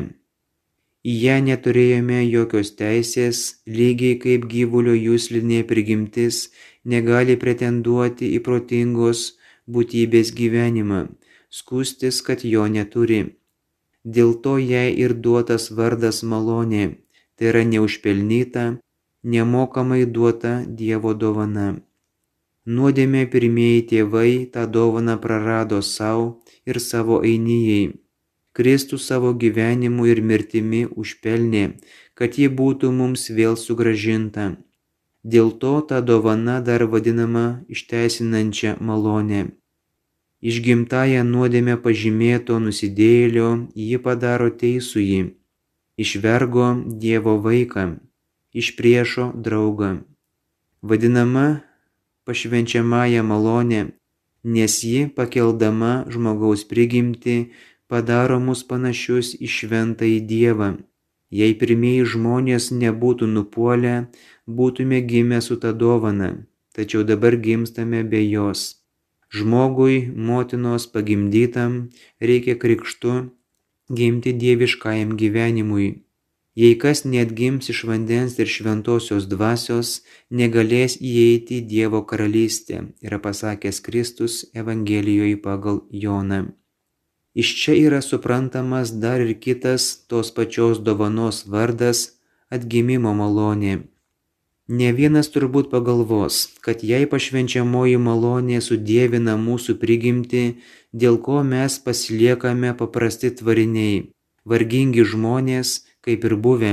Į 1.05 1.15
ją 1.21 1.39
neturėjome 1.47 2.21
jokios 2.25 2.71
teisės, 2.79 3.41
lygiai 3.79 4.21
kaip 4.23 4.47
gyvulio 4.53 4.95
jūslinė 4.97 5.65
prigimtis 5.69 6.39
negali 6.93 7.35
pretenduoti 7.43 8.31
į 8.37 8.39
protingos 8.47 9.25
būtybės 9.67 10.33
gyvenimą, 10.41 11.01
skustis, 11.51 12.21
kad 12.27 12.45
jo 12.45 12.67
neturi. 12.69 13.21
Dėl 14.05 14.35
to 14.45 14.59
jai 14.61 14.91
ir 15.05 15.15
duotas 15.27 15.71
vardas 15.71 16.23
malonė, 16.23 16.85
tai 17.37 17.51
yra 17.53 17.65
neužpelnyta, 17.65 18.65
nemokamai 19.25 20.05
duota 20.05 20.55
Dievo 20.81 21.15
dovana. 21.15 21.69
Nuodėmė 22.65 23.27
pirmieji 23.33 23.81
tėvai 23.93 24.31
tą 24.53 24.65
dovaną 24.77 25.17
prarado 25.21 25.81
savo 25.83 26.29
ir 26.69 26.81
savo 26.81 27.21
einijai. 27.21 27.93
Kristus 28.57 29.09
savo 29.11 29.33
gyvenimu 29.35 30.07
ir 30.09 30.21
mirtimi 30.23 30.85
užpelnė, 31.03 31.65
kad 32.15 32.39
ji 32.39 32.49
būtų 32.61 32.93
mums 33.01 33.27
vėl 33.39 33.57
sugražinta. 33.61 34.45
Dėl 35.25 35.51
to 35.57 35.81
ta 35.89 36.01
dovana 36.05 36.61
dar 36.61 36.85
vadinama 36.85 37.65
išteisinančia 37.73 38.77
malonė. 38.81 39.45
Išgimtąją 40.45 41.23
nuodėmę 41.25 41.79
pažymėto 41.85 42.59
nusidėjėlio 42.61 43.49
ji 43.73 44.01
padaro 44.07 44.51
teisųjį, 44.63 45.21
iš 45.97 46.11
vergo 46.21 46.67
Dievo 47.05 47.39
vaiką, 47.47 47.87
iš 48.53 48.75
priešo 48.77 49.31
draugą. 49.47 50.05
Vadinama 50.85 51.47
pašvenčiamąją 52.29 53.23
malonę, 53.25 53.81
nes 54.45 54.75
ji 54.85 55.09
pakeldama 55.17 55.93
žmogaus 56.13 56.69
prigimti 56.69 57.37
padaro 57.89 58.37
mus 58.47 58.61
panašius 58.69 59.33
į 59.41 59.49
šventąjį 59.57 60.21
Dievą. 60.29 60.71
Jei 61.35 61.57
pirmieji 61.61 62.05
žmonės 62.13 62.69
nebūtų 62.71 63.27
nupuolę, 63.27 63.95
būtume 64.47 65.01
gimę 65.01 65.41
su 65.41 65.57
ta 65.57 65.73
dovana, 65.73 66.47
tačiau 66.75 67.03
dabar 67.03 67.37
gimstame 67.37 68.05
be 68.05 68.23
jos. 68.25 68.81
Žmogui, 69.35 70.13
motinos 70.15 70.87
pagimdytam, 70.87 71.91
reikia 72.21 72.55
krikštu 72.55 73.31
gimti 73.91 74.33
dieviškajam 74.33 75.17
gyvenimui. 75.17 76.05
Jei 76.55 76.79
kas 76.79 77.03
net 77.05 77.33
gims 77.35 77.69
iš 77.73 77.81
vandens 77.89 78.39
ir 78.39 78.47
šventosios 78.47 79.27
dvasios, 79.27 80.03
negalės 80.31 80.95
įeiti 81.03 81.59
į 81.59 81.67
Dievo 81.67 82.05
karalystę, 82.07 82.95
yra 83.03 83.19
pasakęs 83.19 83.81
Kristus 83.83 84.45
Evangelijoje 84.55 85.41
pagal 85.43 85.83
Joną. 85.91 86.55
Iš 87.35 87.49
čia 87.59 87.75
yra 87.75 87.99
suprantamas 87.99 88.95
dar 89.03 89.21
ir 89.21 89.35
kitas 89.35 90.07
tos 90.07 90.31
pačios 90.31 90.79
dovanos 90.79 91.43
vardas- 91.51 92.21
atgimimo 92.55 93.11
malonė. 93.19 93.94
Ne 94.69 94.95
vienas 94.97 95.29
turbūt 95.29 95.69
pagalvos, 95.69 96.37
kad 96.65 96.81
jei 96.81 97.05
pašvenčiamoji 97.05 97.99
malonė 98.01 98.63
sudėvina 98.65 99.37
mūsų 99.37 99.77
prigimti, 99.77 100.57
dėl 100.93 101.19
ko 101.21 101.43
mes 101.45 101.77
pasiliekame 101.85 102.73
paprasti 102.79 103.29
tvariniai, 103.29 104.09
vargingi 104.49 105.05
žmonės, 105.05 105.85
kaip 106.01 106.25
ir 106.25 106.37
buvę. 106.41 106.73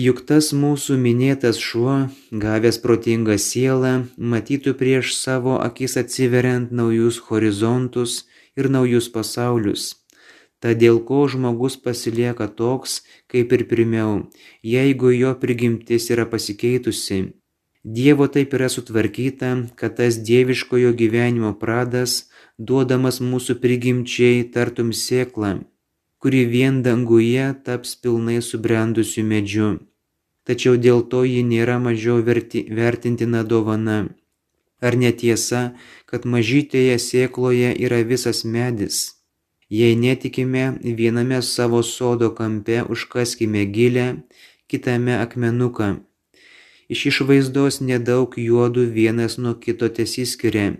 Juk 0.00 0.24
tas 0.24 0.54
mūsų 0.56 0.96
minėtas 0.96 1.60
šuo, 1.60 2.08
gavęs 2.32 2.80
protingą 2.80 3.36
sielą, 3.36 4.08
matytų 4.16 4.72
prieš 4.80 5.12
savo 5.18 5.60
akis 5.60 6.00
atsiveriant 6.00 6.72
naujus 6.72 7.20
horizontus 7.28 8.24
ir 8.56 8.72
naujus 8.72 9.12
pasaulius. 9.12 9.98
Ta 10.58 10.74
dėl 10.74 10.98
ko 11.08 11.24
žmogus 11.30 11.76
pasilieka 11.78 12.48
toks, 12.60 13.02
kaip 13.30 13.52
ir 13.54 13.62
pirmiau, 13.70 14.14
jeigu 14.62 15.12
jo 15.14 15.34
prigimtis 15.38 16.10
yra 16.10 16.26
pasikeitusi. 16.26 17.18
Dievo 17.84 18.26
taip 18.26 18.54
yra 18.58 18.66
sutvarkyta, 18.68 19.50
kad 19.78 19.94
tas 20.00 20.18
dieviškojo 20.28 20.90
gyvenimo 20.98 21.52
pradas, 21.60 22.24
duodamas 22.58 23.20
mūsų 23.22 23.54
prigimčiai 23.62 24.42
tartum 24.54 24.90
sėklą, 24.90 25.52
kuri 26.18 26.42
vien 26.54 26.82
danguje 26.82 27.46
taps 27.64 27.94
pilnai 28.02 28.40
subrendusiu 28.42 29.22
medžiu. 29.24 29.68
Tačiau 30.42 30.74
dėl 30.80 31.04
to 31.12 31.22
ji 31.28 31.44
nėra 31.44 31.78
mažiau 31.78 32.18
verti, 32.24 32.64
vertintina 32.80 33.44
dovana. 33.44 34.08
Ar 34.80 34.96
netiesa, 34.96 35.62
kad 36.06 36.26
mažytėje 36.26 36.98
sėkloje 36.98 37.74
yra 37.78 38.02
visas 38.02 38.42
medis? 38.44 39.17
Jei 39.68 39.96
netikime, 39.96 40.78
viename 40.82 41.42
savo 41.42 41.82
sodo 41.82 42.30
kampe 42.34 42.82
užkaskime 42.88 43.64
gilę, 43.64 44.06
kitame 44.66 45.18
akmenuką. 45.24 45.88
Iš 46.88 47.02
išvaizdos 47.10 47.82
nedaug 47.84 48.32
juodų 48.40 48.86
vienas 48.94 49.36
nuo 49.36 49.52
kito 49.60 49.90
tesiskiria, 49.92 50.78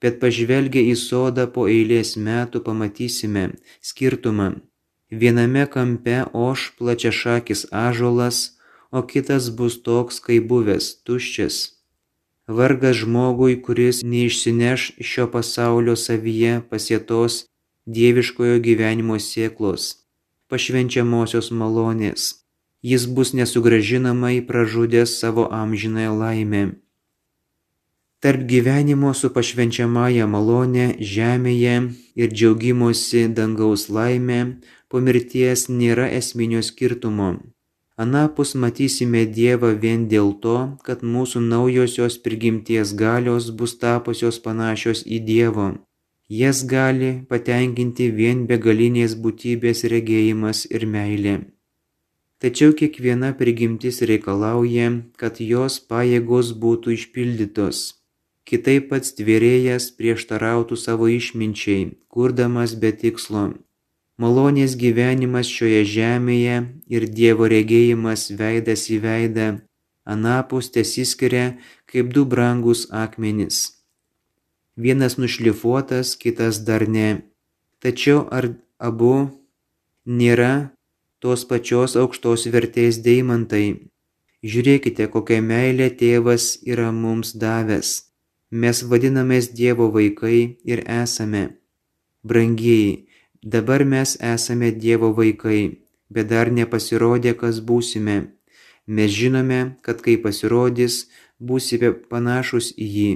bet 0.00 0.16
pažvelgę 0.22 0.80
į 0.80 0.96
sodą 0.96 1.44
po 1.54 1.66
eilės 1.68 2.14
metų 2.16 2.64
pamatysime 2.64 3.44
skirtumą. 3.84 4.48
Viename 5.12 5.66
kampe 5.68 6.24
oš 6.32 6.70
plačiašakis 6.80 7.66
ažolas, 7.68 8.56
o 8.88 9.04
kitas 9.04 9.52
bus 9.52 9.76
toks, 9.84 10.24
kaip 10.24 10.48
buvęs, 10.48 11.04
tuščias. 11.04 11.56
Vargas 12.48 12.96
žmogui, 13.04 13.60
kuris 13.60 14.00
neišsineš 14.00 14.92
šio 15.04 15.28
pasaulio 15.28 16.00
savyje 16.00 16.62
pasietos 16.70 17.42
dieviškojo 17.86 18.60
gyvenimo 18.62 19.18
sėklos, 19.18 20.06
pašvenčiamosios 20.48 21.50
malonės. 21.50 22.44
Jis 22.82 23.06
bus 23.06 23.32
nesugražinamai 23.34 24.42
pražudęs 24.46 25.18
savo 25.18 25.48
amžinąją 25.50 26.18
laimę. 26.18 26.62
Tarp 28.22 28.42
gyvenimo 28.46 29.14
su 29.14 29.30
pašvenčiamąją 29.34 30.26
malonę 30.26 30.86
žemėje 30.98 31.76
ir 32.14 32.28
džiaugimosi 32.30 33.28
dangaus 33.38 33.88
laimė 33.88 34.40
po 34.88 35.00
mirties 35.00 35.68
nėra 35.68 36.06
esminio 36.18 36.62
skirtumo. 36.62 37.30
Anapus 37.96 38.54
matysime 38.54 39.26
Dievą 39.26 39.74
vien 39.78 40.08
dėl 40.08 40.34
to, 40.42 40.58
kad 40.86 41.02
mūsų 41.02 41.42
naujosios 41.46 42.18
prigimties 42.18 42.94
galios 42.94 43.50
bus 43.50 43.78
tapusios 43.78 44.38
panašios 44.42 45.02
į 45.06 45.18
Dievo 45.26 45.72
jas 46.40 46.58
gali 46.72 47.10
patenkinti 47.30 48.06
vien 48.18 48.44
begalinės 48.50 49.14
būtybės 49.24 49.84
regėjimas 49.92 50.62
ir 50.76 50.86
meilė. 50.92 51.34
Tačiau 52.42 52.72
kiekviena 52.78 53.32
prigimtis 53.40 54.00
reikalauja, 54.10 54.86
kad 55.20 55.40
jos 55.44 55.76
pajėgos 55.90 56.54
būtų 56.62 56.94
išpildytos. 56.96 57.82
Kitaip 58.48 58.88
pats 58.90 59.12
tvėrėjas 59.18 59.90
prieštarautų 59.98 60.78
savo 60.84 61.10
išminčiai, 61.18 61.92
kurdamas 62.08 62.74
be 62.74 62.94
tikslo. 63.02 63.44
Malonės 64.18 64.78
gyvenimas 64.80 65.52
šioje 65.52 65.84
žemėje 65.96 66.56
ir 66.96 67.06
Dievo 67.18 67.50
regėjimas 67.52 68.30
veidas 68.40 68.88
į 68.90 68.98
veidą 69.04 69.52
anapus 70.04 70.72
tesiskiria 70.74 71.46
kaip 71.86 72.10
du 72.16 72.24
brangus 72.24 72.88
akmenys 72.90 73.81
vienas 74.76 75.18
nušlifuotas, 75.18 76.16
kitas 76.16 76.64
dar 76.64 76.88
ne. 76.88 77.22
Tačiau 77.82 78.26
ar 78.30 78.52
abu 78.78 79.28
nėra 80.06 80.72
tos 81.22 81.44
pačios 81.44 81.96
aukštos 81.96 82.46
vertės 82.54 83.00
deimantai? 83.04 83.90
Žiūrėkite, 84.42 85.06
kokią 85.06 85.38
meilę 85.42 85.88
tėvas 85.94 86.58
yra 86.66 86.90
mums 86.92 87.34
davęs. 87.38 88.10
Mes 88.50 88.82
vadinamės 88.82 89.52
Dievo 89.54 89.86
vaikai 89.94 90.58
ir 90.66 90.82
esame. 90.90 91.56
Brangieji, 92.26 93.06
dabar 93.42 93.84
mes 93.84 94.16
esame 94.20 94.72
Dievo 94.74 95.12
vaikai, 95.14 95.78
bet 96.10 96.28
dar 96.28 96.50
nepasirodė, 96.50 97.34
kas 97.38 97.62
būsime. 97.64 98.34
Mes 98.86 99.10
žinome, 99.14 99.78
kad 99.82 100.02
kai 100.02 100.18
pasirodys, 100.18 101.06
būsime 101.38 101.94
panašus 102.10 102.74
į 102.76 102.88
jį 102.96 103.10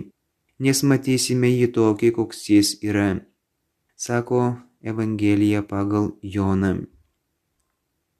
nes 0.59 0.83
matysime 0.83 1.51
jį 1.53 1.71
tokį, 1.77 2.13
koks 2.19 2.45
jis 2.51 2.75
yra, 2.83 3.09
sako 3.97 4.43
Evangelija 4.83 5.63
pagal 5.63 6.13
Joną. 6.23 6.87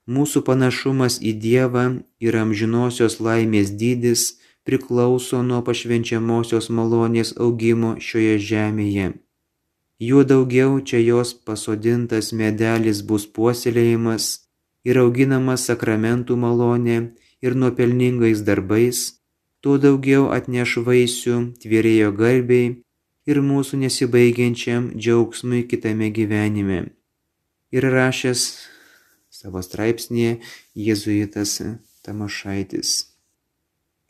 Mūsų 0.07 0.43
panašumas 0.47 1.19
į 1.19 1.33
Dievą 1.43 1.85
ir 2.23 2.37
amžinosios 2.39 3.19
laimės 3.19 3.73
dydis 3.75 4.37
priklauso 4.67 5.43
nuo 5.43 5.63
pašvenčiamosios 5.67 6.71
malonės 6.71 7.33
augimo 7.43 7.97
šioje 7.99 8.37
žemėje. 8.51 9.07
Juo 9.99 10.23
daugiau 10.29 10.81
čia 10.89 11.01
jos 11.01 11.33
pasodintas 11.47 12.33
medelis 12.37 13.03
bus 13.03 13.25
puoselėjimas 13.27 14.27
ir 14.85 15.01
auginamas 15.03 15.67
sakramentų 15.71 16.37
malonė 16.37 16.99
ir 17.43 17.57
nuopelningais 17.59 18.43
darbais, 18.47 18.99
tuo 19.67 19.81
daugiau 19.83 20.29
atneš 20.31 20.77
vaisių 20.87 21.37
tvėrėjo 21.59 22.13
garbiai 22.15 22.67
ir 23.27 23.39
mūsų 23.43 23.81
nesibaigiančiam 23.81 24.93
džiaugsmui 24.95 25.65
kitame 25.67 26.13
gyvenime. 26.15 26.77
Ir 27.75 27.87
rašęs 27.91 28.45
savo 29.35 29.59
straipsnėje 29.67 30.37
Jėzuitas 30.79 31.57
Tamošaitis. 32.07 32.93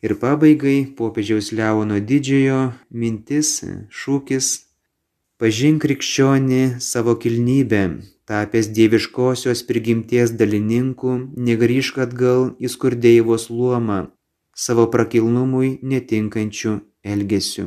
Ir 0.04 0.18
pabaigai 0.20 0.92
popiežiaus 0.98 1.48
Leono 1.56 2.02
didžiojo 2.10 2.60
mintis, 2.92 3.62
šūkis- 3.88 4.50
pažink 5.40 5.86
krikščionį 5.86 6.82
savo 6.84 7.16
kilnybę, 7.16 7.82
tapęs 8.28 8.68
dieviškosios 8.76 9.64
prigimties 9.64 10.36
dalininku, 10.36 11.16
negryžk 11.48 12.04
atgal 12.04 12.52
į 12.60 12.68
skurdėjivos 12.76 13.48
luomą, 13.48 14.10
savo 14.56 14.86
prakilnumui 14.92 15.76
netinkančių 15.82 16.78
elgesių. 17.04 17.66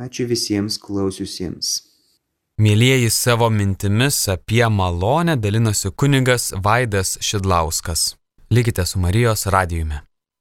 Ačiū 0.00 0.26
visiems 0.28 0.78
klausiusiems. 0.80 1.72
Mėlyjeji 2.60 3.08
savo 3.12 3.48
mintimis 3.50 4.20
apie 4.28 4.66
malonę 4.68 5.38
dalinosi 5.40 5.92
kunigas 5.96 6.50
Vaidas 6.64 7.16
Šidlauskas. 7.24 8.14
Likite 8.50 8.84
su 8.86 9.00
Marijos 9.00 9.46
radijumi. 9.46 10.09